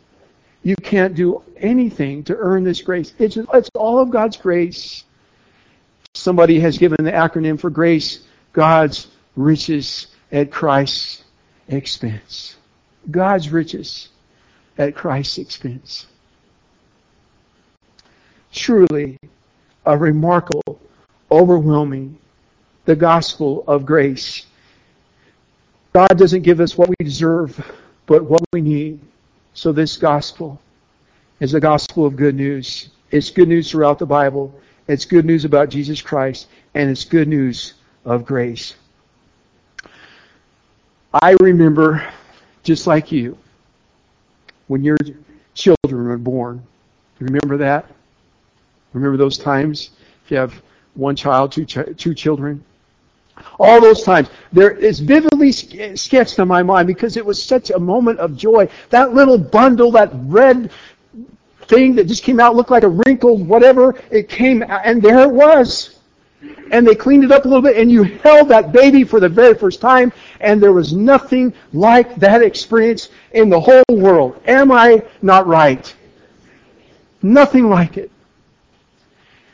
You 0.61 0.75
can't 0.77 1.13
do 1.15 1.43
anything 1.57 2.23
to 2.25 2.35
earn 2.37 2.63
this 2.63 2.81
grace. 2.81 3.13
It's, 3.19 3.35
it's 3.35 3.69
all 3.75 3.99
of 3.99 4.11
God's 4.11 4.37
grace. 4.37 5.03
Somebody 6.13 6.59
has 6.59 6.77
given 6.77 7.03
the 7.03 7.11
acronym 7.11 7.59
for 7.59 7.69
grace, 7.69 8.21
God's 8.53 9.07
riches 9.35 10.07
at 10.31 10.51
Christ's 10.51 11.23
expense. 11.67 12.55
God's 13.09 13.49
riches 13.49 14.09
at 14.77 14.95
Christ's 14.95 15.39
expense. 15.39 16.05
Truly 18.51 19.17
a 19.85 19.97
remarkable, 19.97 20.79
overwhelming, 21.31 22.17
the 22.85 22.95
gospel 22.95 23.63
of 23.67 23.85
grace. 23.85 24.45
God 25.93 26.17
doesn't 26.17 26.41
give 26.41 26.59
us 26.59 26.77
what 26.77 26.89
we 26.89 26.95
deserve, 27.05 27.63
but 28.07 28.23
what 28.23 28.41
we 28.51 28.61
need. 28.61 28.99
So 29.53 29.71
this 29.71 29.95
gospel 29.95 30.59
is 31.39 31.53
a 31.53 31.59
gospel 31.59 32.05
of 32.05 32.15
good 32.15 32.35
news. 32.35 32.89
It's 33.11 33.29
good 33.29 33.47
news 33.47 33.69
throughout 33.69 33.99
the 33.99 34.05
Bible. 34.05 34.53
It's 34.87 35.05
good 35.05 35.23
news 35.23 35.45
about 35.45 35.69
Jesus 35.69 36.01
Christ, 36.01 36.47
and 36.73 36.89
it's 36.89 37.05
good 37.05 37.27
news 37.27 37.75
of 38.05 38.25
grace. 38.25 38.73
I 41.13 41.35
remember, 41.39 42.03
just 42.63 42.87
like 42.87 43.11
you, 43.11 43.37
when 44.67 44.83
your 44.83 44.97
children 45.53 46.07
were 46.07 46.17
born. 46.17 46.63
Remember 47.19 47.55
that? 47.57 47.85
Remember 48.93 49.15
those 49.15 49.37
times? 49.37 49.91
If 50.25 50.31
you 50.31 50.37
have 50.37 50.59
one 50.95 51.15
child, 51.15 51.51
two, 51.51 51.65
ch- 51.65 51.95
two 51.97 52.15
children. 52.15 52.63
All 53.59 53.81
those 53.81 54.03
times. 54.03 54.29
There 54.51 54.71
is 54.71 54.99
vividly 54.99 55.51
sketched 55.51 56.39
in 56.39 56.47
my 56.47 56.63
mind 56.63 56.87
because 56.87 57.17
it 57.17 57.25
was 57.25 57.41
such 57.41 57.71
a 57.71 57.79
moment 57.79 58.19
of 58.19 58.37
joy. 58.37 58.67
That 58.89 59.13
little 59.13 59.37
bundle, 59.37 59.91
that 59.91 60.11
red 60.13 60.71
thing 61.67 61.95
that 61.95 62.07
just 62.07 62.23
came 62.23 62.39
out, 62.39 62.55
looked 62.55 62.71
like 62.71 62.83
a 62.83 62.89
wrinkled 62.89 63.47
whatever, 63.47 63.95
it 64.11 64.29
came 64.29 64.63
out, 64.63 64.81
and 64.85 65.01
there 65.01 65.21
it 65.21 65.31
was. 65.31 65.99
And 66.71 66.85
they 66.85 66.95
cleaned 66.95 67.23
it 67.23 67.31
up 67.31 67.45
a 67.45 67.47
little 67.47 67.61
bit, 67.61 67.77
and 67.77 67.89
you 67.89 68.03
held 68.03 68.49
that 68.49 68.71
baby 68.71 69.03
for 69.03 69.19
the 69.19 69.29
very 69.29 69.53
first 69.53 69.79
time, 69.79 70.11
and 70.41 70.61
there 70.61 70.73
was 70.73 70.93
nothing 70.93 71.53
like 71.71 72.15
that 72.17 72.41
experience 72.41 73.09
in 73.31 73.49
the 73.49 73.59
whole 73.59 73.83
world. 73.89 74.41
Am 74.45 74.71
I 74.71 75.03
not 75.21 75.47
right? 75.47 75.93
Nothing 77.21 77.69
like 77.69 77.97
it. 77.97 78.11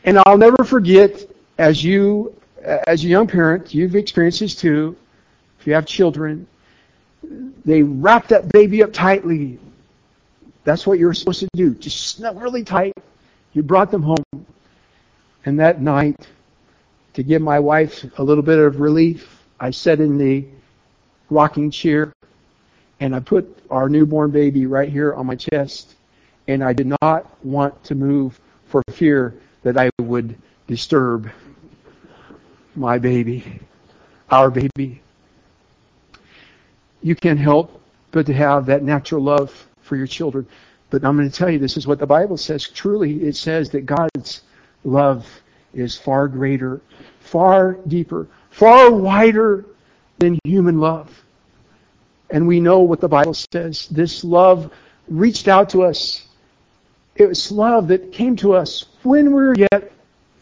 And 0.04 0.20
I'll 0.26 0.38
never 0.38 0.63
forget, 0.63 1.22
as 1.60 1.84
you, 1.84 2.36
as 2.63 3.04
a 3.04 3.08
young 3.08 3.28
parent, 3.28 3.74
you've 3.74 3.95
experienced 3.95 4.39
this 4.39 4.56
too. 4.56 4.95
If 5.60 5.67
you 5.67 5.74
have 5.74 5.86
children, 5.86 6.48
they 7.65 7.84
wrap 7.84 8.28
that 8.30 8.52
baby 8.52 8.84
up 8.84 8.93
tightly. 8.93 9.60
That's 10.63 10.86
what 10.88 11.00
you're 11.00 11.13
supposed 11.13 11.39
to 11.39 11.50
do. 11.54 11.74
Just 11.76 12.08
snug 12.08 12.41
really 12.41 12.63
tight. 12.63 12.93
You 13.54 13.63
brought 13.63 13.91
them 13.91 14.04
home. 14.04 14.45
And 15.45 15.60
that 15.60 15.82
night, 15.82 16.28
to 17.13 17.24
give 17.24 17.41
my 17.41 17.60
wife 17.60 18.06
a 18.17 18.24
little 18.24 18.43
bit 18.43 18.60
of 18.60 18.80
relief, 18.80 19.43
I 19.60 19.72
sat 19.72 20.00
in 20.00 20.17
the 20.17 20.45
rocking 21.30 21.72
chair 21.72 22.13
and 23.00 23.15
I 23.15 23.19
put 23.19 23.58
our 23.69 23.89
newborn 23.89 24.32
baby 24.32 24.65
right 24.65 24.89
here 24.89 25.13
on 25.13 25.26
my 25.26 25.36
chest. 25.36 25.95
And 26.48 26.63
I 26.63 26.74
did 26.74 26.93
not 27.02 27.43
want 27.45 27.84
to 27.86 27.95
move 27.95 28.39
for 28.65 28.82
fear 28.91 29.36
that 29.63 29.78
I 29.78 29.89
would 30.00 30.36
disturb 30.67 31.32
my 32.80 32.98
baby, 32.98 33.60
our 34.32 34.50
baby. 34.50 35.02
You 37.02 37.15
can't 37.15 37.39
help 37.39 37.82
but 38.12 38.26
to 38.26 38.34
have 38.34 38.65
that 38.68 38.84
natural 38.84 39.22
love 39.22 39.68
for 39.82 39.96
your 39.96 40.08
children. 40.08 40.48
But 40.89 41.04
I'm 41.04 41.15
going 41.18 41.30
to 41.30 41.36
tell 41.36 41.50
you, 41.50 41.60
this 41.60 41.78
is 41.78 41.86
what 41.86 42.00
the 42.00 42.08
Bible 42.08 42.38
says. 42.38 42.68
Truly, 42.68 43.24
it 43.24 43.36
says 43.36 43.70
that 43.72 43.86
God's 43.86 44.42
love 44.84 45.28
is 45.74 45.98
far 45.98 46.28
greater, 46.28 46.82
far 47.20 47.74
deeper, 47.88 48.28
far 48.50 48.92
wider 48.92 49.65
than 50.18 50.39
human 50.44 50.80
love. 50.80 51.24
And 52.32 52.48
we 52.48 52.60
know 52.60 52.80
what 52.80 53.02
the 53.02 53.08
Bible 53.08 53.36
says. 53.36 53.88
This 53.89 54.24
love 54.24 54.72
reached 55.08 55.48
out 55.48 55.70
to 55.72 55.84
us. 55.84 56.26
It 57.15 57.28
was 57.28 57.52
love 57.52 57.89
that 57.89 58.13
came 58.13 58.36
to 58.38 58.54
us 58.54 58.86
when 59.04 59.28
we 59.28 59.34
were 59.34 59.56
yet 59.56 59.92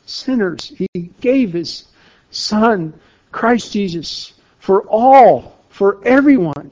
sinners. 0.05 0.71
He 0.77 1.09
gave 1.19 1.53
His 1.53 1.85
Son, 2.31 2.93
Christ 3.31 3.71
Jesus, 3.71 4.33
for 4.59 4.81
all, 4.83 5.57
for 5.69 5.99
everyone 6.05 6.71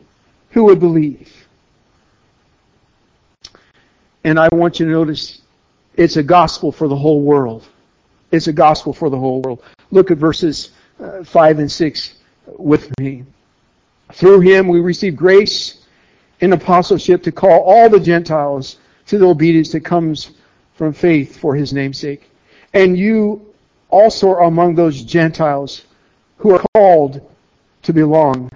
who 0.49 0.63
would 0.65 0.79
believe. 0.79 1.31
And 4.23 4.39
I 4.39 4.49
want 4.51 4.79
you 4.79 4.85
to 4.85 4.91
notice 4.91 5.41
it's 5.95 6.17
a 6.17 6.23
gospel 6.23 6.71
for 6.71 6.87
the 6.87 6.95
whole 6.95 7.21
world. 7.21 7.67
It's 8.31 8.47
a 8.47 8.53
gospel 8.53 8.91
for 8.91 9.09
the 9.09 9.17
whole 9.17 9.41
world. 9.41 9.63
Look 9.91 10.11
at 10.11 10.17
verses 10.17 10.71
uh, 10.99 11.23
5 11.23 11.59
and 11.59 11.71
6 11.71 12.15
with 12.57 12.91
me. 12.99 13.25
Through 14.13 14.41
him 14.41 14.67
we 14.67 14.79
receive 14.79 15.15
grace 15.15 15.85
and 16.41 16.53
apostleship 16.53 17.23
to 17.23 17.31
call 17.31 17.61
all 17.61 17.89
the 17.89 17.99
Gentiles 17.99 18.77
to 19.07 19.17
the 19.17 19.27
obedience 19.27 19.71
that 19.71 19.81
comes 19.81 20.31
from 20.73 20.93
faith 20.93 21.37
for 21.37 21.55
his 21.55 21.73
namesake. 21.73 22.29
And 22.73 22.97
you 22.97 23.53
also 23.95 24.29
are 24.31 24.43
among 24.43 24.75
those 24.75 25.03
Gentiles 25.03 25.83
who 26.37 26.53
are 26.53 26.63
called 26.73 27.21
to 27.83 27.93
belong 27.93 28.51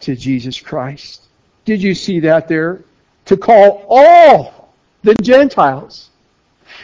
to 0.00 0.14
Jesus 0.14 0.60
Christ. 0.60 1.22
Did 1.64 1.82
you 1.82 1.94
see 1.94 2.20
that 2.20 2.46
there? 2.46 2.84
To 3.26 3.36
call 3.36 3.86
all 3.88 4.74
the 5.02 5.14
Gentiles. 5.22 6.10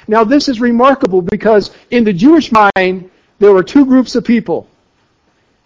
Now 0.09 0.25
this 0.25 0.49
is 0.49 0.61
remarkable 0.61 1.21
because 1.21 1.73
in 1.91 2.05
the 2.05 2.13
Jewish 2.13 2.51
mind, 2.53 3.11
there 3.39 3.53
were 3.53 3.63
two 3.63 3.85
groups 3.85 4.15
of 4.15 4.25
people. 4.25 4.67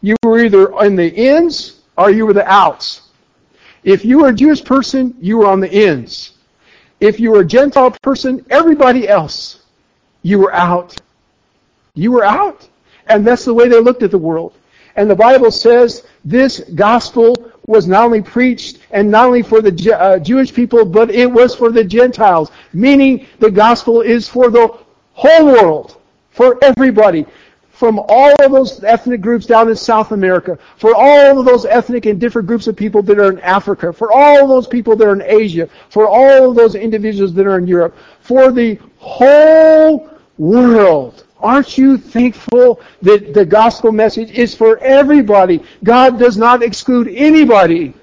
You 0.02 0.16
were 0.24 0.40
either 0.40 0.76
in 0.80 0.96
the 0.96 1.14
ins 1.14 1.80
or 1.96 2.10
you 2.10 2.26
were 2.26 2.32
the 2.32 2.50
outs. 2.50 3.02
If 3.84 4.04
you 4.04 4.20
were 4.20 4.30
a 4.30 4.34
Jewish 4.34 4.64
person, 4.64 5.14
you 5.20 5.38
were 5.38 5.46
on 5.46 5.60
the 5.60 5.70
ins. 5.70 6.32
If 6.98 7.20
you 7.20 7.30
were 7.30 7.40
a 7.40 7.46
Gentile 7.46 7.94
person, 8.02 8.44
everybody 8.50 9.08
else, 9.08 9.62
you 10.22 10.38
were 10.40 10.52
out. 10.52 10.96
You 11.94 12.12
were 12.12 12.24
out. 12.24 12.68
And 13.06 13.26
that's 13.26 13.44
the 13.44 13.54
way 13.54 13.68
they 13.68 13.80
looked 13.80 14.02
at 14.02 14.10
the 14.10 14.18
world. 14.18 14.54
And 14.96 15.10
the 15.10 15.16
Bible 15.16 15.50
says 15.50 16.06
this 16.24 16.60
gospel 16.74 17.52
was 17.66 17.86
not 17.86 18.04
only 18.04 18.22
preached 18.22 18.78
and 18.90 19.10
not 19.10 19.26
only 19.26 19.42
for 19.42 19.60
the 19.60 19.98
uh, 19.98 20.18
Jewish 20.18 20.52
people, 20.52 20.84
but 20.84 21.10
it 21.10 21.30
was 21.30 21.54
for 21.54 21.70
the 21.70 21.84
Gentiles. 21.84 22.50
Meaning 22.72 23.26
the 23.38 23.50
gospel 23.50 24.00
is 24.00 24.28
for 24.28 24.50
the 24.50 24.76
whole 25.12 25.46
world, 25.46 25.96
for 26.30 26.58
everybody 26.62 27.26
from 27.80 27.98
all 28.08 28.34
of 28.44 28.52
those 28.52 28.84
ethnic 28.84 29.22
groups 29.22 29.46
down 29.46 29.66
in 29.66 29.74
South 29.74 30.12
America, 30.12 30.58
for 30.76 30.94
all 30.94 31.38
of 31.38 31.46
those 31.46 31.64
ethnic 31.64 32.04
and 32.04 32.20
different 32.20 32.46
groups 32.46 32.66
of 32.66 32.76
people 32.76 33.02
that 33.02 33.18
are 33.18 33.32
in 33.32 33.38
Africa, 33.40 33.90
for 33.90 34.12
all 34.12 34.42
of 34.42 34.50
those 34.50 34.66
people 34.66 34.94
that 34.96 35.08
are 35.08 35.14
in 35.14 35.22
Asia, 35.22 35.66
for 35.88 36.06
all 36.06 36.50
of 36.50 36.56
those 36.56 36.74
individuals 36.74 37.32
that 37.32 37.46
are 37.46 37.56
in 37.56 37.66
Europe, 37.66 37.96
for 38.20 38.52
the 38.52 38.78
whole 38.98 40.10
world. 40.40 41.24
Aren't 41.38 41.76
you 41.76 41.98
thankful 41.98 42.80
that 43.02 43.34
the 43.34 43.44
gospel 43.44 43.92
message 43.92 44.30
is 44.30 44.54
for 44.54 44.78
everybody? 44.78 45.62
God 45.84 46.18
does 46.18 46.36
not 46.36 46.62
exclude 46.62 47.08
anybody. 47.08 47.94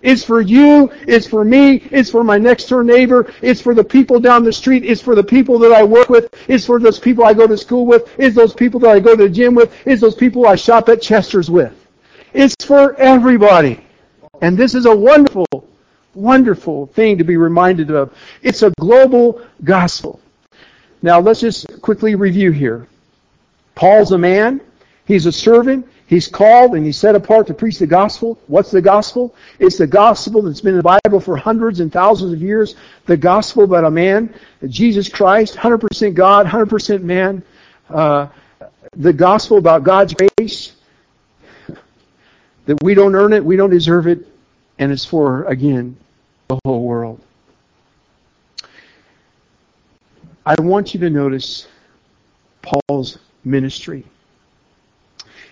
It's 0.00 0.24
for 0.24 0.40
you. 0.40 0.90
It's 1.06 1.26
for 1.26 1.44
me. 1.44 1.76
It's 1.90 2.10
for 2.10 2.24
my 2.24 2.38
next 2.38 2.66
door 2.66 2.82
neighbor. 2.82 3.32
It's 3.40 3.60
for 3.60 3.74
the 3.74 3.84
people 3.84 4.18
down 4.18 4.42
the 4.42 4.52
street. 4.52 4.84
It's 4.84 5.00
for 5.00 5.14
the 5.14 5.22
people 5.22 5.58
that 5.60 5.72
I 5.72 5.82
work 5.82 6.08
with. 6.08 6.32
It's 6.48 6.66
for 6.66 6.80
those 6.80 6.98
people 6.98 7.24
I 7.24 7.34
go 7.34 7.46
to 7.46 7.56
school 7.56 7.86
with. 7.86 8.08
It's 8.18 8.34
those 8.34 8.54
people 8.54 8.80
that 8.80 8.90
I 8.90 9.00
go 9.00 9.16
to 9.16 9.24
the 9.24 9.28
gym 9.28 9.54
with. 9.54 9.72
It's 9.84 10.00
those 10.00 10.16
people 10.16 10.46
I 10.46 10.56
shop 10.56 10.88
at 10.88 11.02
Chester's 11.02 11.50
with. 11.50 11.74
It's 12.32 12.54
for 12.64 12.94
everybody. 12.96 13.84
And 14.40 14.56
this 14.56 14.74
is 14.74 14.86
a 14.86 14.96
wonderful, 14.96 15.46
wonderful 16.14 16.86
thing 16.86 17.18
to 17.18 17.24
be 17.24 17.36
reminded 17.36 17.90
of. 17.90 18.12
It's 18.42 18.62
a 18.62 18.70
global 18.80 19.40
gospel. 19.62 20.20
Now 21.02 21.20
let's 21.20 21.40
just 21.40 21.66
quickly 21.82 22.14
review 22.14 22.52
here. 22.52 22.86
Paul's 23.74 24.12
a 24.12 24.18
man. 24.18 24.60
He's 25.04 25.26
a 25.26 25.32
servant. 25.32 25.86
He's 26.06 26.28
called 26.28 26.74
and 26.74 26.84
he's 26.84 26.96
set 26.96 27.14
apart 27.14 27.46
to 27.48 27.54
preach 27.54 27.78
the 27.78 27.86
gospel. 27.86 28.38
What's 28.46 28.70
the 28.70 28.82
gospel? 28.82 29.34
It's 29.58 29.78
the 29.78 29.86
gospel 29.86 30.42
that's 30.42 30.60
been 30.60 30.74
in 30.74 30.82
the 30.82 31.00
Bible 31.02 31.20
for 31.20 31.36
hundreds 31.36 31.80
and 31.80 31.90
thousands 31.90 32.32
of 32.34 32.42
years. 32.42 32.76
The 33.06 33.16
gospel 33.16 33.64
about 33.64 33.84
a 33.84 33.90
man, 33.90 34.34
Jesus 34.68 35.08
Christ, 35.08 35.56
100% 35.56 36.14
God, 36.14 36.46
100% 36.46 37.02
man. 37.02 37.42
Uh, 37.88 38.28
the 38.96 39.12
gospel 39.12 39.58
about 39.58 39.84
God's 39.84 40.14
grace, 40.14 40.72
that 42.66 42.82
we 42.82 42.94
don't 42.94 43.14
earn 43.14 43.32
it, 43.32 43.44
we 43.44 43.56
don't 43.56 43.70
deserve 43.70 44.06
it, 44.06 44.26
and 44.78 44.92
it's 44.92 45.04
for, 45.04 45.44
again, 45.44 45.96
the 46.48 46.58
whole 46.64 46.82
world. 46.82 47.20
I 50.44 50.60
want 50.60 50.92
you 50.92 51.00
to 51.00 51.10
notice 51.10 51.68
Paul's 52.62 53.18
ministry. 53.44 54.04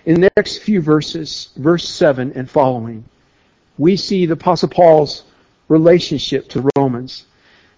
In 0.05 0.21
the 0.21 0.31
next 0.37 0.59
few 0.59 0.81
verses, 0.81 1.51
verse 1.57 1.89
7 1.89 2.33
and 2.35 2.51
following, 2.51 3.05
we 3.79 3.97
see 3.97 4.27
the 4.27 4.33
Apostle 4.33 4.69
Paul's 4.69 5.25
relationship 5.69 6.49
to 6.49 6.69
Romans. 6.77 7.27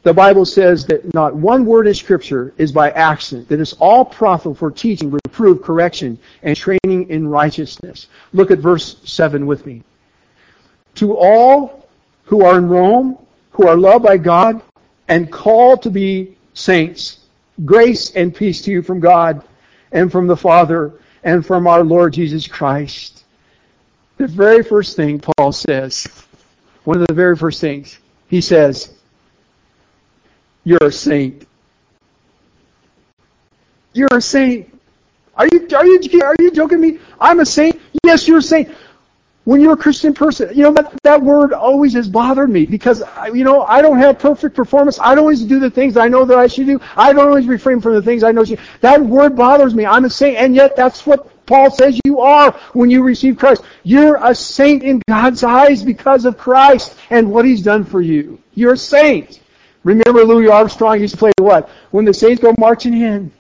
The 0.05 0.15
Bible 0.15 0.47
says 0.47 0.87
that 0.87 1.13
not 1.13 1.37
one 1.37 1.67
word 1.67 1.87
in 1.87 1.95
Scripture 1.95 2.55
is 2.57 2.73
by 2.73 2.91
accident, 2.93 3.49
that 3.51 3.61
it's 3.61 3.75
all 3.75 4.05
profitable 4.05 4.55
for 4.55 4.71
teaching, 4.71 5.11
reproof, 5.11 5.63
correction, 5.63 6.19
and 6.43 6.57
training 6.57 7.11
in 7.11 7.29
righteousness. 7.29 8.09
Look 8.33 8.51
at 8.51 8.59
verse 8.59 8.97
7 9.05 9.47
with 9.47 9.67
me. 9.67 9.83
To 10.97 11.17
all 11.17 11.89
who 12.25 12.45
are 12.45 12.57
in 12.57 12.69
Rome, 12.69 13.19
who 13.51 13.69
are 13.69 13.77
loved 13.77 14.05
by 14.05 14.17
God, 14.17 14.63
and 15.09 15.31
called 15.31 15.83
to 15.83 15.91
be 15.91 16.37
saints, 16.55 17.21
grace 17.65 18.11
and 18.13 18.35
peace 18.35 18.63
to 18.63 18.71
you 18.71 18.83
from 18.83 19.01
God 19.01 19.45
and 19.91 20.11
from 20.11 20.27
the 20.27 20.37
Father 20.37 20.93
and 21.25 21.45
from 21.45 21.67
our 21.67 21.85
Lord 21.85 22.13
Jesus 22.13 22.47
Christ. 22.47 23.25
The 24.17 24.27
very 24.27 24.63
first 24.63 24.97
thing 24.97 25.21
Paul 25.21 25.53
says, 25.53 26.07
one 26.85 27.01
of 27.01 27.07
the 27.07 27.15
very 27.15 27.37
first 27.37 27.61
things, 27.61 27.99
he 28.29 28.41
says, 28.41 28.93
you're 30.65 30.79
a 30.83 30.93
saint. 30.93 31.47
You're 33.93 34.09
a 34.13 34.23
saint. 34.23 34.69
Are 35.35 35.49
you, 35.51 35.69
are 35.75 35.87
you, 35.87 36.23
are 36.23 36.37
you 36.39 36.51
joking 36.51 36.81
me? 36.81 36.99
I'm 37.21 37.41
a 37.41 37.47
saint? 37.47 37.81
Yes, 38.05 38.29
you're 38.29 38.39
a 38.39 38.43
saint. 38.43 38.75
When 39.45 39.61
you're 39.61 39.73
a 39.73 39.77
Christian 39.77 40.15
person, 40.15 40.51
you 40.55 40.63
know, 40.63 40.73
that, 40.75 40.95
that 41.03 41.21
word 41.21 41.53
always 41.53 41.95
has 41.95 42.09
bothered 42.09 42.49
me 42.49 42.65
because, 42.65 43.03
you 43.35 43.43
know, 43.43 43.63
I 43.63 43.83
don't 43.83 43.99
have 43.99 44.21
perfect 44.21 44.55
performance. 44.55 45.01
I 45.01 45.17
don't 45.17 45.25
always 45.25 45.43
do 45.43 45.59
the 45.59 45.71
things 45.71 45.97
I 45.97 46.07
know 46.07 46.25
that 46.25 46.39
I 46.39 46.47
should 46.47 46.67
do. 46.67 46.81
I 46.97 47.13
don't 47.13 47.27
always 47.27 47.49
refrain 47.49 47.81
from 47.81 47.95
the 47.95 48.03
things 48.03 48.23
I 48.23 48.31
know. 48.31 48.45
Should. 48.45 48.61
That 48.83 49.01
word 49.01 49.35
bothers 49.35 49.75
me. 49.75 49.85
I'm 49.85 50.05
a 50.05 50.11
saint, 50.11 50.37
and 50.37 50.55
yet 50.55 50.77
that's 50.77 51.05
what 51.07 51.29
Paul 51.47 51.73
says 51.73 51.99
you 52.05 52.21
are 52.21 52.53
when 52.73 52.89
you 52.89 53.03
receive 53.03 53.37
Christ. 53.37 53.65
You're 53.83 54.17
a 54.25 54.33
saint 54.33 54.85
in 54.85 55.03
God's 55.09 55.43
eyes 55.43 55.83
because 55.83 56.25
of 56.25 56.39
Christ 56.39 56.97
and 57.11 57.29
what 57.33 57.45
He's 57.45 57.63
done 57.63 57.85
for 57.85 58.01
you. 58.01 58.39
You're 58.55 58.75
a 58.75 58.79
saint. 58.79 59.41
Remember 59.83 60.25
Louis 60.25 60.49
Armstrong 60.49 61.01
used 61.01 61.15
to 61.15 61.19
play 61.19 61.33
what? 61.39 61.69
When 61.91 62.05
the 62.05 62.15
saints 62.15 62.41
go 62.41 62.55
marching 62.59 62.95
in. 62.95 63.33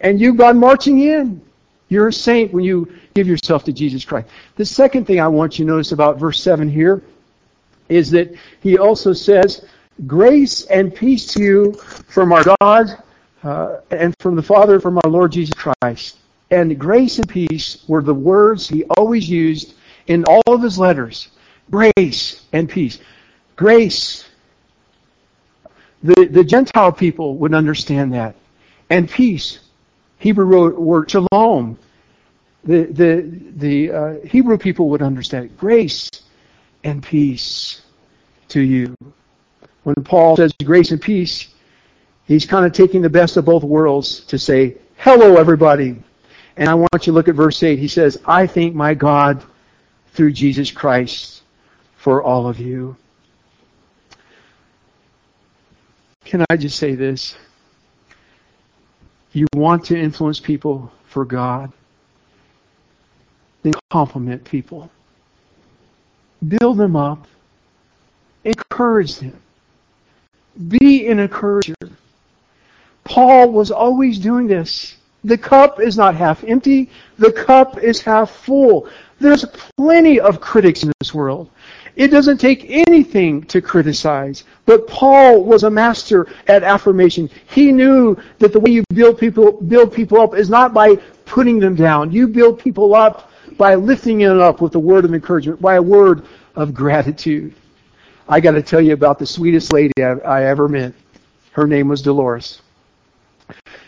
And 0.00 0.20
you've 0.20 0.36
gone 0.36 0.58
marching 0.58 0.98
in. 1.00 1.40
You're 1.88 2.08
a 2.08 2.12
saint 2.12 2.52
when 2.52 2.64
you 2.64 2.92
give 3.14 3.28
yourself 3.28 3.64
to 3.64 3.72
Jesus 3.72 4.04
Christ. 4.04 4.28
The 4.56 4.64
second 4.64 5.06
thing 5.06 5.20
I 5.20 5.28
want 5.28 5.58
you 5.58 5.64
to 5.64 5.70
notice 5.70 5.92
about 5.92 6.18
verse 6.18 6.40
7 6.40 6.68
here 6.68 7.02
is 7.88 8.10
that 8.10 8.34
he 8.60 8.78
also 8.78 9.12
says, 9.12 9.64
Grace 10.06 10.64
and 10.66 10.94
peace 10.94 11.26
to 11.34 11.42
you 11.42 11.72
from 11.74 12.32
our 12.32 12.42
God 12.60 13.02
uh, 13.44 13.76
and 13.90 14.14
from 14.18 14.34
the 14.34 14.42
Father, 14.42 14.80
from 14.80 14.98
our 15.04 15.10
Lord 15.10 15.32
Jesus 15.32 15.54
Christ. 15.54 16.16
And 16.50 16.78
grace 16.78 17.18
and 17.18 17.28
peace 17.28 17.84
were 17.88 18.02
the 18.02 18.14
words 18.14 18.68
he 18.68 18.84
always 18.96 19.28
used 19.28 19.74
in 20.06 20.24
all 20.24 20.54
of 20.54 20.62
his 20.62 20.78
letters. 20.78 21.28
Grace 21.70 22.44
and 22.52 22.68
peace. 22.68 22.98
Grace. 23.56 24.24
The, 26.02 26.26
the 26.26 26.44
Gentile 26.44 26.92
people 26.92 27.36
would 27.38 27.54
understand 27.54 28.12
that. 28.12 28.34
And 28.90 29.08
peace. 29.08 29.60
Hebrew 30.24 30.74
word 30.74 31.10
shalom. 31.10 31.78
The, 32.64 32.84
the, 32.84 33.40
the 33.56 33.92
uh, 33.92 34.14
Hebrew 34.26 34.56
people 34.56 34.88
would 34.88 35.02
understand 35.02 35.54
grace 35.58 36.08
and 36.82 37.02
peace 37.02 37.82
to 38.48 38.60
you. 38.62 38.96
When 39.82 39.96
Paul 39.96 40.36
says 40.36 40.54
grace 40.64 40.92
and 40.92 41.02
peace, 41.02 41.48
he's 42.24 42.46
kind 42.46 42.64
of 42.64 42.72
taking 42.72 43.02
the 43.02 43.10
best 43.10 43.36
of 43.36 43.44
both 43.44 43.64
worlds 43.64 44.20
to 44.20 44.38
say, 44.38 44.78
hello 44.96 45.36
everybody. 45.36 46.02
And 46.56 46.70
I 46.70 46.74
want 46.74 46.88
you 46.94 47.00
to 47.00 47.12
look 47.12 47.28
at 47.28 47.34
verse 47.34 47.62
8. 47.62 47.78
He 47.78 47.86
says, 47.86 48.18
I 48.24 48.46
thank 48.46 48.74
my 48.74 48.94
God 48.94 49.44
through 50.14 50.32
Jesus 50.32 50.70
Christ 50.70 51.42
for 51.96 52.22
all 52.22 52.48
of 52.48 52.58
you. 52.58 52.96
Can 56.24 56.46
I 56.48 56.56
just 56.56 56.78
say 56.78 56.94
this? 56.94 57.36
You 59.34 59.46
want 59.54 59.84
to 59.86 59.98
influence 59.98 60.38
people 60.38 60.92
for 61.06 61.24
God, 61.24 61.72
then 63.62 63.72
compliment 63.90 64.44
people. 64.44 64.90
Build 66.46 66.78
them 66.78 66.94
up. 66.94 67.26
Encourage 68.44 69.16
them. 69.16 69.36
Be 70.68 71.08
an 71.08 71.18
encourager. 71.18 71.74
Paul 73.02 73.50
was 73.50 73.72
always 73.72 74.20
doing 74.20 74.46
this. 74.46 74.94
The 75.24 75.38
cup 75.38 75.80
is 75.80 75.96
not 75.96 76.14
half 76.14 76.44
empty. 76.44 76.90
The 77.18 77.32
cup 77.32 77.78
is 77.78 78.00
half 78.00 78.30
full. 78.30 78.88
There's 79.20 79.44
plenty 79.76 80.20
of 80.20 80.40
critics 80.40 80.82
in 80.82 80.92
this 81.00 81.14
world. 81.14 81.50
It 81.96 82.08
doesn't 82.08 82.38
take 82.38 82.66
anything 82.68 83.44
to 83.44 83.62
criticize. 83.62 84.44
But 84.66 84.86
Paul 84.86 85.44
was 85.44 85.62
a 85.62 85.70
master 85.70 86.26
at 86.48 86.62
affirmation. 86.62 87.30
He 87.46 87.72
knew 87.72 88.16
that 88.38 88.52
the 88.52 88.60
way 88.60 88.72
you 88.72 88.84
build 88.92 89.18
people, 89.18 89.52
build 89.52 89.94
people 89.94 90.20
up 90.20 90.34
is 90.34 90.50
not 90.50 90.74
by 90.74 90.96
putting 91.24 91.58
them 91.58 91.74
down. 91.74 92.12
You 92.12 92.28
build 92.28 92.58
people 92.58 92.94
up 92.94 93.30
by 93.56 93.76
lifting 93.76 94.18
them 94.18 94.40
up 94.40 94.60
with 94.60 94.74
a 94.74 94.78
word 94.78 95.04
of 95.04 95.14
encouragement, 95.14 95.62
by 95.62 95.76
a 95.76 95.82
word 95.82 96.24
of 96.56 96.74
gratitude. 96.74 97.54
I 98.28 98.40
got 98.40 98.52
to 98.52 98.62
tell 98.62 98.80
you 98.80 98.92
about 98.92 99.18
the 99.18 99.26
sweetest 99.26 99.72
lady 99.72 99.92
I, 99.98 100.12
I 100.24 100.44
ever 100.44 100.68
met. 100.68 100.94
Her 101.52 101.66
name 101.66 101.88
was 101.88 102.02
Dolores. 102.02 102.60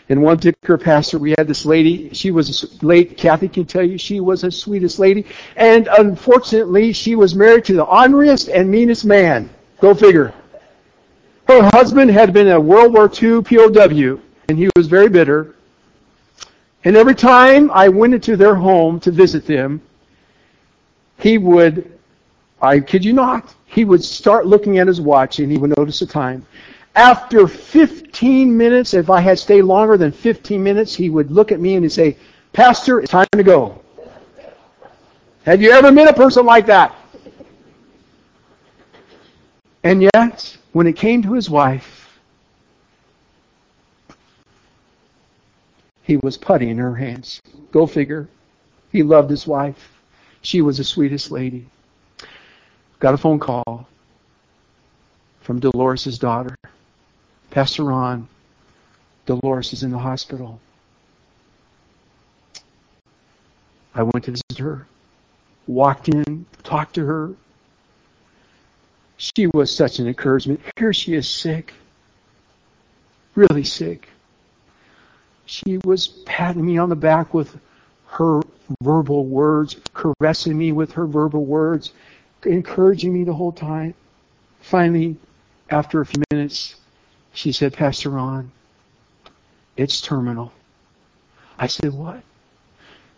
In 0.09 0.21
one 0.21 0.37
particular 0.37 0.77
pastor, 0.77 1.17
we 1.17 1.31
had 1.37 1.47
this 1.47 1.65
lady. 1.65 2.09
She 2.13 2.31
was 2.31 2.81
late. 2.81 3.17
Kathy 3.17 3.49
can 3.49 3.65
tell 3.65 3.83
you 3.83 3.97
she 3.97 4.21
was 4.21 4.41
the 4.41 4.51
sweetest 4.51 4.99
lady. 4.99 5.25
And 5.57 5.87
unfortunately, 5.87 6.93
she 6.93 7.15
was 7.15 7.35
married 7.35 7.65
to 7.65 7.73
the 7.73 7.85
honoriest 7.85 8.47
and 8.47 8.69
meanest 8.71 9.03
man. 9.03 9.49
Go 9.81 9.93
figure. 9.93 10.33
Her 11.47 11.69
husband 11.73 12.11
had 12.11 12.33
been 12.33 12.47
a 12.49 12.59
World 12.59 12.93
War 12.93 13.11
II 13.11 13.41
POW, 13.41 14.19
and 14.47 14.57
he 14.57 14.69
was 14.75 14.87
very 14.87 15.09
bitter. 15.09 15.55
And 16.85 16.95
every 16.95 17.15
time 17.15 17.69
I 17.71 17.89
went 17.89 18.13
into 18.13 18.37
their 18.37 18.55
home 18.55 18.99
to 19.01 19.11
visit 19.11 19.45
them, 19.45 19.81
he 21.19 21.37
would, 21.37 21.99
I 22.61 22.79
kid 22.79 23.03
you 23.03 23.11
not, 23.11 23.53
he 23.65 23.83
would 23.83 24.03
start 24.03 24.45
looking 24.45 24.77
at 24.77 24.87
his 24.87 25.01
watch 25.01 25.39
and 25.39 25.51
he 25.51 25.57
would 25.57 25.77
notice 25.77 25.99
the 25.99 26.05
time. 26.05 26.45
After 26.97 27.47
15 27.47 28.57
minutes, 28.57 28.95
if 28.95 29.11
I 29.11 29.19
had 29.21 29.37
stayed 29.37 29.61
longer 29.61 29.97
than 29.97 30.11
15 30.11 30.63
minutes, 30.63 30.95
he 30.95 31.11
would 31.11 31.29
look 31.29 31.51
at 31.51 31.59
me 31.59 31.75
and 31.75 31.85
he'd 31.85 31.91
say, 31.91 32.17
Pastor, 32.53 32.99
it's 32.99 33.11
time 33.11 33.27
to 33.33 33.43
go. 33.43 33.79
Have 35.43 35.61
you 35.61 35.69
ever 35.69 35.91
met 35.91 36.09
a 36.09 36.13
person 36.13 36.43
like 36.43 36.65
that? 36.65 36.95
And 39.83 40.01
yet, 40.01 40.57
when 40.71 40.87
it 40.87 40.95
came 40.95 41.21
to 41.21 41.33
his 41.33 41.51
wife, 41.51 42.19
he 46.01 46.17
was 46.17 46.35
putty 46.35 46.71
in 46.71 46.79
her 46.79 46.95
hands. 46.95 47.39
Go 47.71 47.85
figure. 47.85 48.27
He 48.91 49.03
loved 49.03 49.29
his 49.29 49.45
wife. 49.45 49.91
She 50.41 50.63
was 50.63 50.79
the 50.79 50.83
sweetest 50.83 51.29
lady. 51.29 51.67
Got 52.97 53.13
a 53.13 53.17
phone 53.17 53.37
call 53.37 53.87
from 55.41 55.59
Dolores' 55.59 56.17
daughter. 56.17 56.55
Pastor 57.51 57.83
Ron, 57.83 58.27
Dolores 59.25 59.73
is 59.73 59.83
in 59.83 59.91
the 59.91 59.97
hospital. 59.97 60.59
I 63.95 64.03
went 64.03 64.25
to 64.25 64.31
visit 64.31 64.59
her, 64.59 64.85
walked 65.65 66.09
in, 66.09 66.45
talked 66.63 66.95
to 66.95 67.05
her. 67.05 67.33
She 69.17 69.47
was 69.47 69.75
such 69.75 69.97
an 69.99 70.07
encouragement. 70.07 70.61
Here 70.77 70.93
she 70.93 71.15
is 71.15 71.27
sick, 71.27 71.73
really 73.33 73.63
sick. 73.63 74.07
She 75.45 75.79
was 75.83 76.07
patting 76.07 76.65
me 76.65 76.77
on 76.77 76.89
the 76.89 76.95
back 76.95 77.33
with 77.33 77.57
her 78.07 78.41
verbal 78.81 79.25
words, 79.25 79.77
caressing 79.93 80.57
me 80.57 80.71
with 80.71 80.91
her 80.91 81.07
verbal 81.07 81.45
words, 81.45 81.91
encouraging 82.45 83.13
me 83.13 83.23
the 83.23 83.33
whole 83.33 83.51
time. 83.51 83.93
Finally, 84.59 85.15
after 85.69 86.01
a 86.01 86.05
few 86.05 86.21
minutes, 86.31 86.75
she 87.37 87.51
said, 87.51 87.71
Pastor 87.71 88.09
Ron, 88.09 88.51
it's 89.75 90.01
terminal. 90.01 90.51
I 91.59 91.67
said, 91.67 91.93
what? 91.93 92.23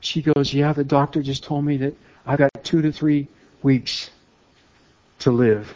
She 0.01 0.21
goes, 0.21 0.53
yeah, 0.53 0.73
the 0.73 0.83
doctor 0.83 1.23
just 1.23 1.45
told 1.45 1.63
me 1.63 1.77
that 1.77 1.93
I've 2.25 2.39
got 2.39 2.51
two 2.61 2.81
to 2.81 2.91
three 2.91 3.29
weeks 3.63 4.09
to 5.19 5.31
live. 5.31 5.73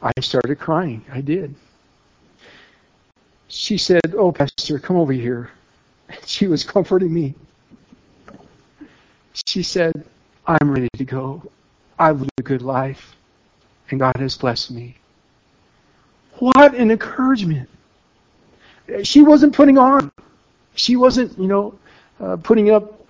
I 0.00 0.12
started 0.20 0.60
crying. 0.60 1.04
I 1.12 1.22
did. 1.22 1.56
She 3.48 3.78
said, 3.78 4.14
Oh, 4.16 4.30
Pastor, 4.30 4.78
come 4.78 4.96
over 4.96 5.12
here. 5.12 5.50
She 6.24 6.46
was 6.46 6.62
comforting 6.62 7.12
me. 7.12 7.34
She 9.46 9.62
said, 9.62 10.04
I'm 10.46 10.70
ready 10.70 10.88
to 10.96 11.04
go. 11.04 11.42
I've 11.98 12.20
lived 12.20 12.30
a 12.38 12.42
good 12.42 12.62
life, 12.62 13.16
and 13.90 14.00
God 14.00 14.16
has 14.16 14.36
blessed 14.36 14.70
me. 14.70 14.96
What 16.38 16.74
an 16.74 16.90
encouragement. 16.90 17.68
She 19.02 19.22
wasn't 19.22 19.54
putting 19.54 19.76
on. 19.76 20.10
She 20.74 20.96
wasn't, 20.96 21.38
you 21.38 21.48
know, 21.48 21.78
uh, 22.20 22.36
putting 22.36 22.70
up 22.70 23.04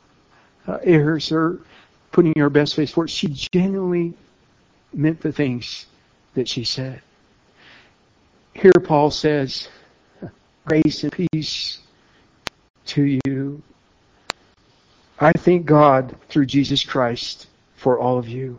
uh, 0.66 0.78
airs 0.82 1.30
or 1.30 1.60
putting 2.12 2.32
her 2.36 2.50
best 2.50 2.74
face 2.74 2.90
forward. 2.90 3.10
She 3.10 3.28
genuinely 3.28 4.14
meant 4.92 5.20
the 5.20 5.32
things 5.32 5.86
that 6.34 6.48
she 6.48 6.64
said. 6.64 7.02
Here 8.54 8.72
Paul 8.82 9.10
says, 9.10 9.68
grace 10.66 11.04
and 11.04 11.12
peace 11.12 11.78
to 12.86 13.18
you. 13.24 13.62
I 15.20 15.33
thank 15.33 15.66
God 15.66 16.14
through 16.28 16.46
Jesus 16.46 16.85
Christ 16.85 17.48
for 17.76 17.98
all 17.98 18.18
of 18.18 18.28
you. 18.28 18.59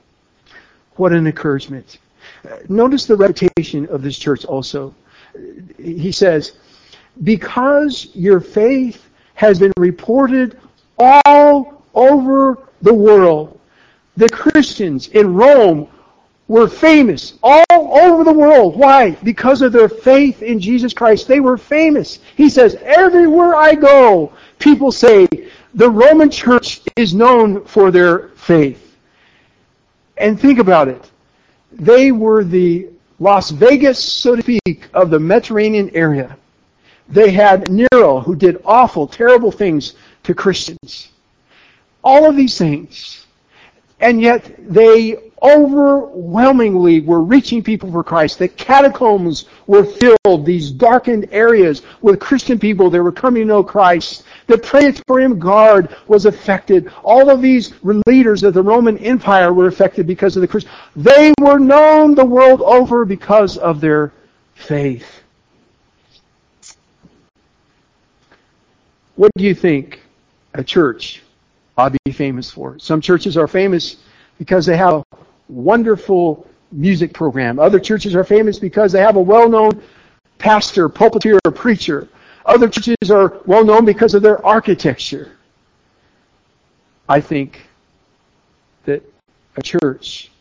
What 0.95 1.13
an 1.13 1.26
encouragement. 1.26 2.00
Uh, 2.43 2.58
notice 2.67 3.06
the 3.06 3.15
reputation 3.15 3.88
of 3.88 4.02
this 4.02 4.17
church 4.17 4.45
also. 4.45 4.93
He 5.78 6.12
says, 6.12 6.54
because 7.24 8.10
your 8.13 8.39
faith 8.39 9.10
has 9.36 9.60
been 9.60 9.72
reported 9.78 10.60
all 10.98 11.84
over 11.93 12.67
the 12.82 12.93
world. 12.93 13.60
The 14.17 14.30
Christians 14.30 15.08
in 15.08 15.34
Rome 15.34 15.88
were 16.50 16.67
famous 16.67 17.36
all 17.41 17.63
over 17.69 18.24
the 18.24 18.34
world. 18.34 18.76
Why? 18.76 19.12
Because 19.24 19.62
of 19.62 19.72
their 19.72 19.88
faith 19.88 20.41
in 20.41 20.60
Jesus 20.60 20.93
Christ. 20.93 21.28
They 21.28 21.39
were 21.39 21.58
famous. 21.58 22.19
He 22.36 22.50
says, 22.50 22.76
everywhere 22.82 23.56
I 23.56 23.76
go, 23.76 24.34
people 24.58 24.91
say, 24.91 25.28
the 25.73 25.89
Roman 25.89 26.29
church 26.29 26.82
is 26.95 27.13
known 27.13 27.63
for 27.65 27.91
their 27.91 28.29
faith. 28.29 28.97
And 30.17 30.39
think 30.39 30.60
about 30.60 30.88
it. 30.88 31.10
They 31.71 32.12
were 32.12 32.43
the 32.43 32.89
Las 33.19 33.51
Vegas, 33.51 33.99
so 33.99 34.36
to 34.36 34.41
speak, 34.41 34.88
of 34.93 35.10
the 35.10 35.19
Mediterranean 35.19 35.89
area. 35.93 36.38
They 37.08 37.32
had 37.32 37.69
Nero, 37.69 38.19
who 38.19 38.36
did 38.36 38.62
awful, 38.65 39.08
terrible 39.08 39.51
things 39.51 39.95
to 40.23 40.34
Christians. 40.34 41.10
All 42.03 42.29
of 42.29 42.36
these 42.36 42.58
things. 42.58 43.25
And 44.00 44.22
yet 44.22 44.56
they 44.58 45.18
overwhelmingly 45.42 47.02
were 47.02 47.22
reaching 47.22 47.64
people 47.64 47.92
for 47.92 48.04
Christ. 48.04 48.40
The 48.40 48.48
catacombs 48.48 49.46
were 49.68 49.84
filled, 49.84 50.46
these 50.46 50.72
darkened 50.72 51.28
areas, 51.32 51.82
with 52.02 52.20
Christian 52.20 52.60
people 52.60 52.90
that 52.90 53.02
were 53.02 53.12
coming 53.12 53.44
to 53.44 53.48
know 53.48 53.64
Christ. 53.64 54.24
The 54.48 54.58
Praetorian 54.58 55.40
Guard 55.40 55.96
was 56.08 56.26
affected. 56.26 56.92
All 57.04 57.30
of 57.30 57.42
these 57.42 57.74
leaders 58.08 58.44
of 58.44 58.54
the 58.54 58.64
Roman 58.64 58.98
Empire 59.00 59.54
were 59.54 59.68
affected 59.68 60.08
because 60.08 60.36
of 60.36 60.42
the 60.42 60.48
Christians. 60.48 60.76
They 60.96 61.34
were 61.40 61.60
known 61.60 62.16
the 62.16 62.26
world 62.26 62.62
over 62.62 63.06
because 63.06 63.58
of 63.58 63.82
their 63.82 64.12
faith. 64.56 65.22
What 69.16 69.32
do 69.38 69.44
you 69.44 69.56
think 69.56 70.02
a 70.54 70.64
church 70.64 71.22
to 71.88 71.98
be 72.04 72.12
famous 72.12 72.52
for? 72.52 72.78
Some 72.80 73.00
churches 73.00 73.38
are 73.38 73.48
famous 73.48 73.98
because 74.38 74.65
they 74.65 74.76
have 74.76 74.96
a 74.96 75.04
wonderful 75.48 76.46
music 76.72 77.13
program. 77.13 77.60
Other 77.60 77.80
churches 77.80 78.15
are 78.15 78.24
famous 78.24 78.60
because 78.60 78.92
they 78.92 79.00
have 79.00 79.15
a 79.15 79.22
well-known 79.22 79.82
pastor, 80.38 80.89
pulpiteer, 80.89 81.39
or 81.46 81.52
preacher. 81.52 82.10
Other 82.46 82.68
churches 82.68 83.12
are 83.12 83.42
well 83.46 83.63
known 83.63 83.86
because 83.86 84.13
of 84.13 84.22
their 84.22 84.44
architecture. 84.46 85.32
I 87.08 87.22
think 87.22 87.62
that 88.86 89.04
a 89.56 89.62
church 89.62 90.32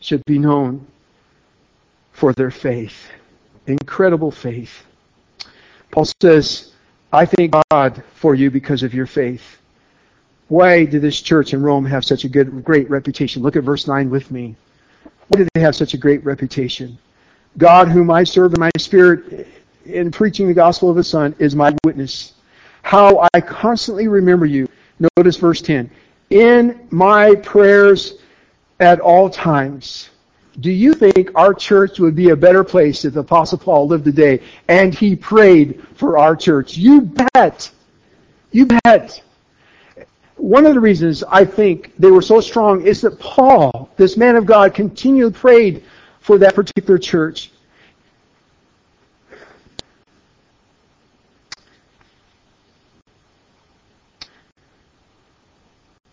should 0.00 0.24
be 0.26 0.38
known 0.38 0.86
for 2.12 2.32
their 2.32 2.50
faith. 2.50 3.08
Incredible 3.66 4.30
faith. 4.30 4.84
Paul 5.90 6.06
says, 6.20 6.72
I 7.12 7.24
thank 7.24 7.54
God 7.70 8.02
for 8.14 8.34
you 8.34 8.50
because 8.50 8.82
of 8.82 8.92
your 8.92 9.06
faith. 9.06 9.58
Why 10.48 10.86
did 10.86 11.02
this 11.02 11.20
church 11.20 11.52
in 11.52 11.62
Rome 11.62 11.84
have 11.84 12.04
such 12.04 12.24
a 12.24 12.28
good, 12.28 12.64
great 12.64 12.88
reputation? 12.88 13.42
Look 13.42 13.56
at 13.56 13.64
verse 13.64 13.86
9 13.86 14.08
with 14.08 14.30
me. 14.30 14.56
Why 15.28 15.38
did 15.38 15.48
they 15.54 15.60
have 15.60 15.76
such 15.76 15.92
a 15.92 15.98
great 15.98 16.24
reputation? 16.24 16.98
God, 17.58 17.88
whom 17.88 18.10
I 18.10 18.24
serve 18.24 18.54
in 18.54 18.60
my 18.60 18.70
spirit 18.78 19.46
in 19.84 20.10
preaching 20.10 20.46
the 20.48 20.54
gospel 20.54 20.88
of 20.88 20.96
His 20.96 21.08
Son, 21.08 21.34
is 21.38 21.54
my 21.54 21.74
witness. 21.84 22.32
How 22.82 23.28
I 23.34 23.40
constantly 23.40 24.08
remember 24.08 24.46
you. 24.46 24.66
Notice 25.16 25.36
verse 25.36 25.60
10. 25.60 25.90
In 26.30 26.86
my 26.90 27.34
prayers 27.34 28.14
at 28.80 29.00
all 29.00 29.28
times. 29.28 30.10
Do 30.60 30.70
you 30.70 30.94
think 30.94 31.30
our 31.34 31.54
church 31.54 32.00
would 32.00 32.16
be 32.16 32.30
a 32.30 32.36
better 32.36 32.64
place 32.64 33.04
if 33.04 33.16
Apostle 33.16 33.58
Paul 33.58 33.86
lived 33.86 34.04
today 34.04 34.40
and 34.66 34.94
he 34.94 35.14
prayed 35.14 35.86
for 35.94 36.18
our 36.18 36.34
church? 36.34 36.76
You 36.76 37.02
bet. 37.02 37.70
You 38.50 38.66
bet. 38.66 39.22
One 40.38 40.66
of 40.66 40.74
the 40.74 40.80
reasons 40.80 41.24
I 41.24 41.44
think 41.44 41.92
they 41.98 42.10
were 42.10 42.22
so 42.22 42.40
strong 42.40 42.86
is 42.86 43.00
that 43.00 43.18
Paul, 43.18 43.90
this 43.96 44.16
man 44.16 44.36
of 44.36 44.46
God, 44.46 44.72
continually 44.72 45.32
prayed 45.32 45.84
for 46.20 46.38
that 46.38 46.54
particular 46.54 46.96
church. 46.96 47.50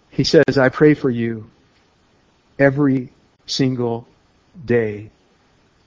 He 0.09 0.23
says, 0.23 0.57
I 0.57 0.69
pray 0.69 0.95
for 0.95 1.09
you 1.09 1.49
every 2.57 3.11
single 3.45 4.07
day. 4.65 5.11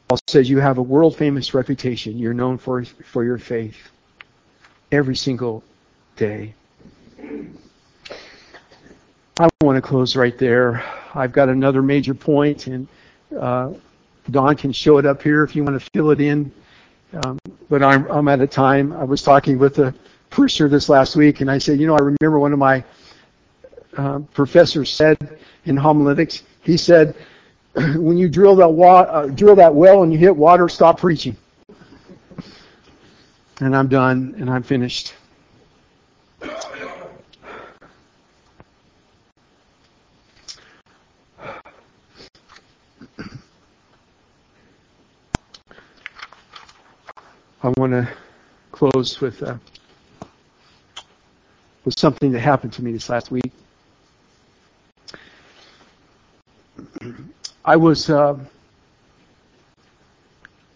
Paul 0.07 0.19
says 0.29 0.49
you 0.49 0.59
have 0.59 0.79
a 0.79 0.83
world 0.83 1.17
famous 1.17 1.55
reputation. 1.55 2.19
You're 2.19 2.35
known 2.35 2.59
for, 2.59 2.85
for 2.85 3.25
your 3.25 3.39
faith 3.39 3.91
every 4.93 5.17
single 5.17 5.65
day. 6.17 6.55
I 9.41 9.49
want 9.63 9.77
to 9.77 9.83
close 9.83 10.17
right 10.17 10.37
there. 10.37 10.83
I've 11.15 11.31
got 11.31 11.49
another 11.49 11.81
major 11.81 12.13
point, 12.13 12.67
and 12.67 12.89
uh, 13.39 13.73
Don 14.31 14.57
can 14.57 14.73
show 14.73 14.99
it 14.99 15.07
up 15.07 15.23
here 15.23 15.45
if 15.45 15.55
you 15.55 15.63
want 15.63 15.81
to 15.81 15.91
fill 15.95 16.11
it 16.11 16.21
in. 16.21 16.51
Um, 17.13 17.39
but 17.71 17.81
I'm, 17.81 18.11
I'm 18.11 18.27
at 18.27 18.41
a 18.41 18.49
time. 18.49 18.93
I 18.93 19.05
was 19.05 19.23
talking 19.23 19.57
with 19.59 19.79
a 19.79 19.95
parishioner 20.31 20.69
this 20.69 20.89
last 20.89 21.15
week, 21.15 21.41
and 21.41 21.49
I 21.49 21.59
said, 21.59 21.79
you 21.79 21.87
know, 21.87 21.95
I 21.95 22.01
remember 22.01 22.41
one 22.41 22.53
of 22.53 22.59
my 22.59 22.83
uh, 23.97 24.19
professors 24.35 24.91
said 24.91 25.39
in 25.67 25.77
homiletics. 25.77 26.43
He 26.63 26.77
said, 26.77 27.15
when 27.75 28.19
you 28.19 28.29
drill 28.29 28.57
that 28.57 28.69
wa- 28.69 29.03
uh, 29.03 29.27
drill 29.27 29.55
that 29.55 29.73
well 29.73 30.03
and 30.03 30.13
you 30.13 30.19
hit 30.19 30.35
water, 30.35 30.69
stop 30.69 30.99
preaching. 30.99 31.37
And 33.61 33.77
I'm 33.77 33.89
done, 33.89 34.35
and 34.39 34.51
I'm 34.51 34.65
finished. 34.65 35.15
I 47.61 47.73
want 47.77 47.91
to 47.93 48.09
close 48.99 49.21
with 49.21 49.41
uh, 49.45 49.57
with 51.85 51.97
something 51.97 52.33
that 52.33 52.41
happened 52.41 52.73
to 52.73 52.83
me 52.83 52.91
this 52.91 53.09
last 53.09 53.31
week. 53.31 53.53
I 57.65 57.77
was 57.77 58.11
uh, 58.11 58.37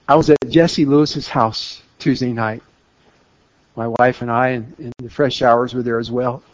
I 0.07 0.15
was 0.15 0.31
at 0.31 0.39
Jesse 0.49 0.85
Lewis's 0.85 1.27
house 1.27 1.83
Tuesday 1.99 2.33
night. 2.33 2.63
My 3.75 3.89
wife 3.89 4.23
and 4.23 4.31
I 4.31 4.51
and, 4.51 4.73
and 4.79 4.93
the 4.99 5.11
fresh 5.11 5.35
showers 5.35 5.75
were 5.75 5.83
there 5.83 5.99
as 5.99 6.13
well. 6.13 6.45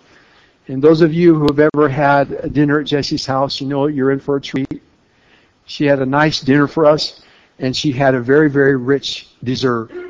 And 0.69 0.81
those 0.81 1.03
of 1.03 1.13
you 1.13 1.35
who 1.35 1.49
have 1.53 1.71
ever 1.75 1.87
had 1.87 2.33
a 2.33 2.49
dinner 2.49 2.81
at 2.81 2.87
Jesse's 2.87 3.27
house, 3.27 3.61
you 3.61 3.67
know 3.67 3.89
you're 3.89 4.11
in 4.11 4.21
for 4.21 4.37
a 4.37 4.41
treat. 4.41 4.81
She 5.67 5.85
had 5.85 6.01
a 6.01 6.07
nice 6.07 6.41
dinner 6.41 6.67
for 6.67 6.87
us, 6.87 7.21
and 7.59 7.77
she 7.77 7.93
had 7.93 8.15
a 8.15 8.21
very, 8.21 8.49
very 8.49 8.77
rich 8.77 9.29
dessert. 9.45 10.08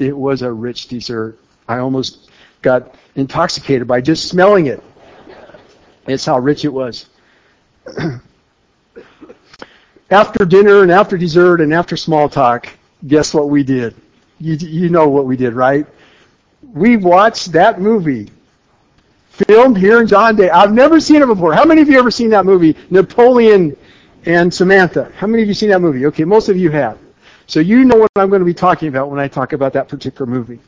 It 0.00 0.16
was 0.16 0.42
a 0.42 0.50
rich 0.50 0.88
dessert. 0.88 1.38
I 1.68 1.78
almost 1.78 2.30
got 2.62 2.94
intoxicated 3.16 3.86
by 3.86 4.00
just 4.00 4.28
smelling 4.28 4.66
it. 4.66 4.82
It's 6.06 6.24
how 6.24 6.38
rich 6.38 6.64
it 6.64 6.72
was. 6.72 7.06
after 10.10 10.44
dinner 10.46 10.82
and 10.82 10.90
after 10.90 11.18
dessert 11.18 11.60
and 11.60 11.72
after 11.74 11.96
small 11.98 12.30
talk, 12.30 12.66
guess 13.06 13.34
what 13.34 13.50
we 13.50 13.62
did? 13.62 13.94
You, 14.40 14.54
you 14.54 14.88
know 14.88 15.06
what 15.06 15.26
we 15.26 15.36
did, 15.36 15.52
right? 15.52 15.86
We 16.72 16.96
watched 16.96 17.52
that 17.52 17.78
movie 17.80 18.30
filmed 19.28 19.76
here 19.76 20.00
in 20.00 20.06
John 20.06 20.34
Day. 20.34 20.48
I've 20.48 20.72
never 20.72 20.98
seen 20.98 21.20
it 21.22 21.26
before. 21.26 21.52
How 21.52 21.66
many 21.66 21.82
of 21.82 21.90
you 21.90 21.98
ever 21.98 22.10
seen 22.10 22.30
that 22.30 22.46
movie, 22.46 22.74
Napoleon 22.88 23.76
and 24.24 24.52
Samantha? 24.52 25.12
How 25.16 25.26
many 25.26 25.42
of 25.42 25.48
you 25.48 25.54
seen 25.54 25.68
that 25.68 25.80
movie? 25.80 26.06
Okay, 26.06 26.24
most 26.24 26.48
of 26.48 26.56
you 26.56 26.70
have. 26.70 26.98
So 27.50 27.58
you 27.58 27.84
know 27.84 27.96
what 27.96 28.12
I'm 28.14 28.28
going 28.28 28.38
to 28.38 28.46
be 28.46 28.54
talking 28.54 28.86
about 28.86 29.10
when 29.10 29.18
I 29.18 29.26
talk 29.26 29.52
about 29.52 29.72
that 29.72 29.88
particular 29.88 30.24
movie. 30.24 30.60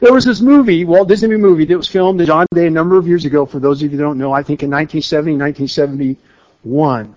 There 0.00 0.12
was 0.12 0.26
this 0.26 0.42
movie, 0.42 0.84
Walt 0.84 1.08
Disney 1.08 1.34
movie, 1.38 1.64
that 1.64 1.74
was 1.74 1.88
filmed 1.88 2.20
in 2.20 2.26
John 2.26 2.46
Day 2.54 2.66
a 2.66 2.70
number 2.70 2.98
of 2.98 3.08
years 3.08 3.24
ago. 3.24 3.46
For 3.46 3.58
those 3.58 3.82
of 3.82 3.90
you 3.90 3.96
who 3.96 4.04
don't 4.04 4.18
know, 4.18 4.34
I 4.34 4.42
think 4.42 4.62
in 4.62 4.68
1970, 4.68 5.38
1971. 5.38 7.16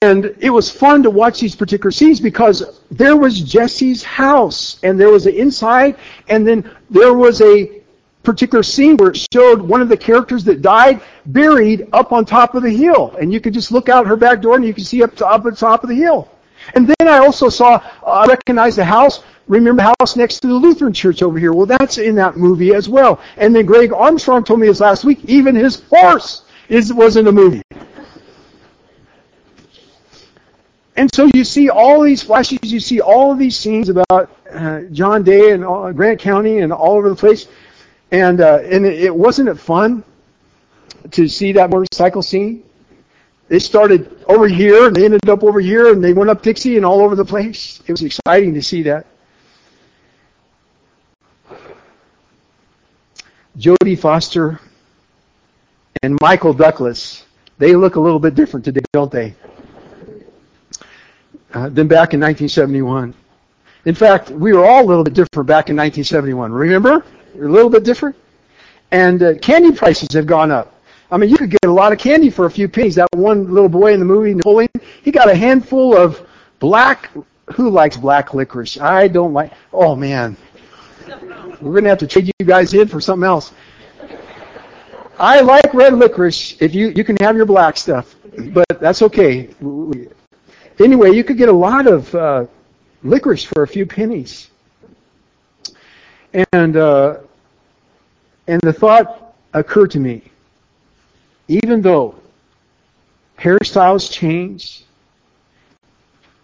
And 0.00 0.34
it 0.38 0.48
was 0.48 0.70
fun 0.70 1.02
to 1.02 1.10
watch 1.10 1.38
these 1.38 1.54
particular 1.54 1.90
scenes 1.90 2.18
because 2.18 2.80
there 2.90 3.14
was 3.18 3.42
Jesse's 3.42 4.02
house 4.02 4.80
and 4.82 4.98
there 4.98 5.10
was 5.10 5.26
an 5.26 5.34
inside 5.34 5.96
and 6.30 6.48
then 6.48 6.74
there 6.88 7.12
was 7.12 7.42
a 7.42 7.82
particular 8.22 8.62
scene 8.62 8.96
where 8.96 9.10
it 9.10 9.28
showed 9.34 9.60
one 9.60 9.82
of 9.82 9.90
the 9.90 9.98
characters 9.98 10.44
that 10.44 10.62
died 10.62 11.02
buried 11.26 11.88
up 11.92 12.10
on 12.12 12.24
top 12.24 12.54
of 12.54 12.62
the 12.62 12.74
hill. 12.74 13.14
And 13.20 13.30
you 13.30 13.38
could 13.38 13.52
just 13.52 13.70
look 13.70 13.90
out 13.90 14.06
her 14.06 14.16
back 14.16 14.40
door 14.40 14.56
and 14.56 14.64
you 14.64 14.72
could 14.72 14.86
see 14.86 15.02
up, 15.02 15.14
to, 15.16 15.26
up 15.26 15.44
on 15.44 15.54
top 15.54 15.82
of 15.82 15.90
the 15.90 15.96
hill. 15.96 16.30
And 16.74 16.86
then 16.86 17.08
I 17.08 17.18
also 17.18 17.48
saw, 17.48 17.82
uh, 18.02 18.26
recognized 18.28 18.78
the 18.78 18.84
house, 18.84 19.22
remember 19.48 19.82
the 19.82 19.94
house 20.00 20.16
next 20.16 20.40
to 20.40 20.48
the 20.48 20.54
Lutheran 20.54 20.92
church 20.92 21.22
over 21.22 21.38
here. 21.38 21.52
Well, 21.52 21.66
that's 21.66 21.98
in 21.98 22.14
that 22.16 22.36
movie 22.36 22.74
as 22.74 22.88
well. 22.88 23.20
And 23.36 23.54
then 23.54 23.66
Greg 23.66 23.92
Armstrong 23.92 24.44
told 24.44 24.60
me 24.60 24.66
this 24.66 24.80
last 24.80 25.04
week, 25.04 25.20
even 25.24 25.54
his 25.54 25.82
horse 25.90 26.44
is, 26.68 26.92
was 26.92 27.16
in 27.16 27.26
the 27.26 27.32
movie. 27.32 27.62
And 30.96 31.12
so 31.12 31.28
you 31.34 31.44
see 31.44 31.70
all 31.70 32.02
these 32.02 32.22
flashes, 32.22 32.58
you 32.62 32.80
see 32.80 33.00
all 33.00 33.32
of 33.32 33.38
these 33.38 33.56
scenes 33.56 33.88
about 33.88 34.30
uh, 34.50 34.82
John 34.92 35.24
Day 35.24 35.50
and 35.50 35.64
all, 35.64 35.92
Grant 35.92 36.20
County 36.20 36.58
and 36.58 36.72
all 36.72 36.92
over 36.92 37.08
the 37.08 37.16
place. 37.16 37.48
And, 38.12 38.40
uh, 38.40 38.60
and 38.62 38.86
it, 38.86 39.04
it 39.04 39.14
wasn't 39.14 39.48
it 39.48 39.58
fun 39.58 40.04
to 41.10 41.26
see 41.26 41.52
that 41.52 41.70
motorcycle 41.70 42.22
scene? 42.22 42.62
They 43.54 43.60
started 43.60 44.10
over 44.26 44.48
here 44.48 44.88
and 44.88 44.96
they 44.96 45.04
ended 45.04 45.28
up 45.28 45.44
over 45.44 45.60
here 45.60 45.92
and 45.92 46.02
they 46.02 46.12
went 46.12 46.28
up 46.28 46.42
Dixie 46.42 46.76
and 46.76 46.84
all 46.84 47.00
over 47.02 47.14
the 47.14 47.24
place. 47.24 47.80
It 47.86 47.92
was 47.92 48.02
exciting 48.02 48.54
to 48.54 48.62
see 48.62 48.82
that. 48.82 49.06
Jodie 53.56 53.96
Foster 53.96 54.58
and 56.02 56.18
Michael 56.20 56.52
Douglas, 56.52 57.24
they 57.58 57.76
look 57.76 57.94
a 57.94 58.00
little 58.00 58.18
bit 58.18 58.34
different 58.34 58.64
today, 58.64 58.80
don't 58.92 59.12
they? 59.12 59.36
Uh, 61.52 61.68
than 61.68 61.86
back 61.86 62.12
in 62.12 62.18
1971. 62.18 63.14
In 63.84 63.94
fact, 63.94 64.30
we 64.30 64.52
were 64.52 64.66
all 64.66 64.84
a 64.84 64.88
little 64.88 65.04
bit 65.04 65.14
different 65.14 65.46
back 65.46 65.70
in 65.70 65.76
1971. 65.76 66.50
Remember? 66.50 67.04
We 67.36 67.42
were 67.42 67.46
a 67.46 67.52
little 67.52 67.70
bit 67.70 67.84
different. 67.84 68.16
And 68.90 69.22
uh, 69.22 69.34
candy 69.38 69.70
prices 69.70 70.08
have 70.14 70.26
gone 70.26 70.50
up. 70.50 70.73
I 71.14 71.16
mean, 71.16 71.30
you 71.30 71.36
could 71.36 71.50
get 71.50 71.60
a 71.62 71.72
lot 71.72 71.92
of 71.92 72.00
candy 72.00 72.28
for 72.28 72.46
a 72.46 72.50
few 72.50 72.68
pennies. 72.68 72.96
That 72.96 73.06
one 73.14 73.54
little 73.54 73.68
boy 73.68 73.92
in 73.92 74.00
the 74.00 74.04
movie, 74.04 74.34
Napoleon, 74.34 74.68
he 75.04 75.12
got 75.12 75.30
a 75.30 75.34
handful 75.34 75.96
of 75.96 76.20
black. 76.58 77.08
Who 77.54 77.70
likes 77.70 77.96
black 77.96 78.34
licorice? 78.34 78.80
I 78.80 79.06
don't 79.06 79.32
like. 79.32 79.52
Oh 79.72 79.94
man, 79.94 80.36
we're 81.60 81.74
gonna 81.74 81.90
have 81.90 81.98
to 81.98 82.08
trade 82.08 82.32
you 82.40 82.44
guys 82.44 82.74
in 82.74 82.88
for 82.88 83.00
something 83.00 83.24
else. 83.24 83.52
I 85.16 85.40
like 85.40 85.72
red 85.72 85.94
licorice. 85.94 86.56
If 86.60 86.74
you 86.74 86.88
you 86.88 87.04
can 87.04 87.16
have 87.20 87.36
your 87.36 87.46
black 87.46 87.76
stuff, 87.76 88.16
but 88.48 88.66
that's 88.80 89.00
okay. 89.02 89.50
Anyway, 90.80 91.12
you 91.12 91.22
could 91.22 91.38
get 91.38 91.48
a 91.48 91.52
lot 91.52 91.86
of 91.86 92.12
uh, 92.12 92.46
licorice 93.04 93.44
for 93.44 93.62
a 93.62 93.68
few 93.68 93.86
pennies, 93.86 94.50
and 96.32 96.76
uh, 96.76 97.18
and 98.48 98.60
the 98.62 98.72
thought 98.72 99.36
occurred 99.52 99.92
to 99.92 100.00
me 100.00 100.32
even 101.48 101.82
though 101.82 102.14
hairstyles 103.38 104.10
change, 104.10 104.84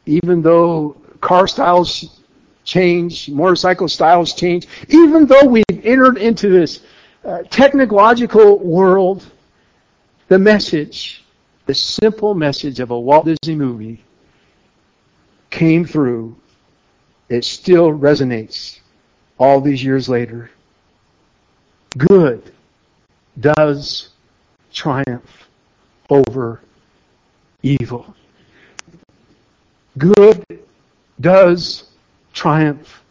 even 0.07 0.43
though 0.43 0.97
car 1.21 1.47
styles 1.47 2.21
change, 2.65 3.29
motorcycle 3.31 3.89
styles 3.89 4.35
change, 4.35 4.67
even 4.89 5.27
though 5.27 5.45
we've 5.45 5.65
entered 5.85 6.19
into 6.19 6.49
this 6.49 6.81
uh, 7.25 7.43
technological 7.51 8.59
world, 8.59 9.27
the 10.29 10.39
message, 10.39 11.25
the 11.67 11.75
simple 11.75 12.35
message 12.35 12.81
of 12.81 12.91
a 12.91 12.99
Walt 12.99 13.27
Disney 13.27 13.57
movie 13.57 14.03
came 15.51 15.85
through. 15.85 16.37
It 17.29 17.45
still 17.45 17.91
resonates 17.91 18.81
all 19.39 19.61
these 19.61 19.83
years 19.83 20.09
later. 20.09 20.51
Good 21.97 22.53
does 23.39 24.11
triumph 24.73 25.49
over 26.09 26.61
evil. 27.63 28.15
Good 29.99 30.45
does 31.21 31.85
triumph 32.33 33.03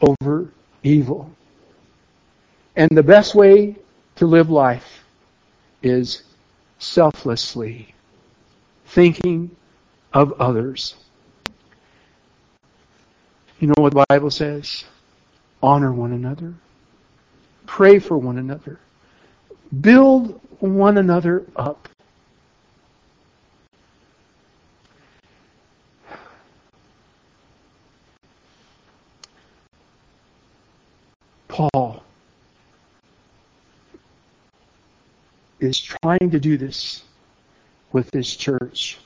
over 0.00 0.50
evil. 0.82 1.30
And 2.76 2.90
the 2.90 3.02
best 3.02 3.34
way 3.34 3.76
to 4.16 4.26
live 4.26 4.50
life 4.50 5.04
is 5.82 6.22
selflessly 6.78 7.94
thinking 8.86 9.50
of 10.12 10.32
others. 10.40 10.96
You 13.60 13.68
know 13.68 13.74
what 13.76 13.94
the 13.94 14.04
Bible 14.08 14.30
says? 14.30 14.84
Honor 15.62 15.92
one 15.92 16.12
another. 16.12 16.54
Pray 17.66 17.98
for 17.98 18.18
one 18.18 18.38
another. 18.38 18.78
Build 19.80 20.40
one 20.60 20.98
another 20.98 21.44
up. 21.56 21.88
Paul 31.48 32.02
is 35.60 35.80
trying 35.80 36.30
to 36.30 36.40
do 36.40 36.56
this 36.58 37.02
with 37.92 38.10
this 38.10 38.34
church 38.34 38.98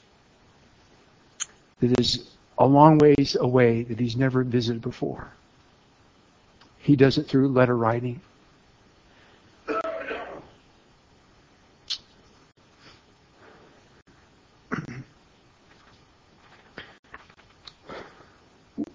that 1.81 2.01
is 2.01 2.31
a 2.59 2.67
long 2.67 2.99
ways 2.99 3.37
away 3.39 3.83
that 3.83 4.01
he's 4.01 4.17
never 4.17 4.43
visited 4.43 4.83
before. 4.83 5.29
He 6.79 6.97
does 6.97 7.19
it 7.19 7.27
through 7.27 7.49
letter 7.49 7.77
writing. 7.77 8.21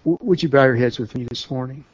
Would 0.04 0.42
you 0.42 0.48
bow 0.48 0.64
your 0.64 0.76
heads 0.76 0.98
with 0.98 1.14
me 1.14 1.24
this 1.24 1.50
morning? 1.50 1.84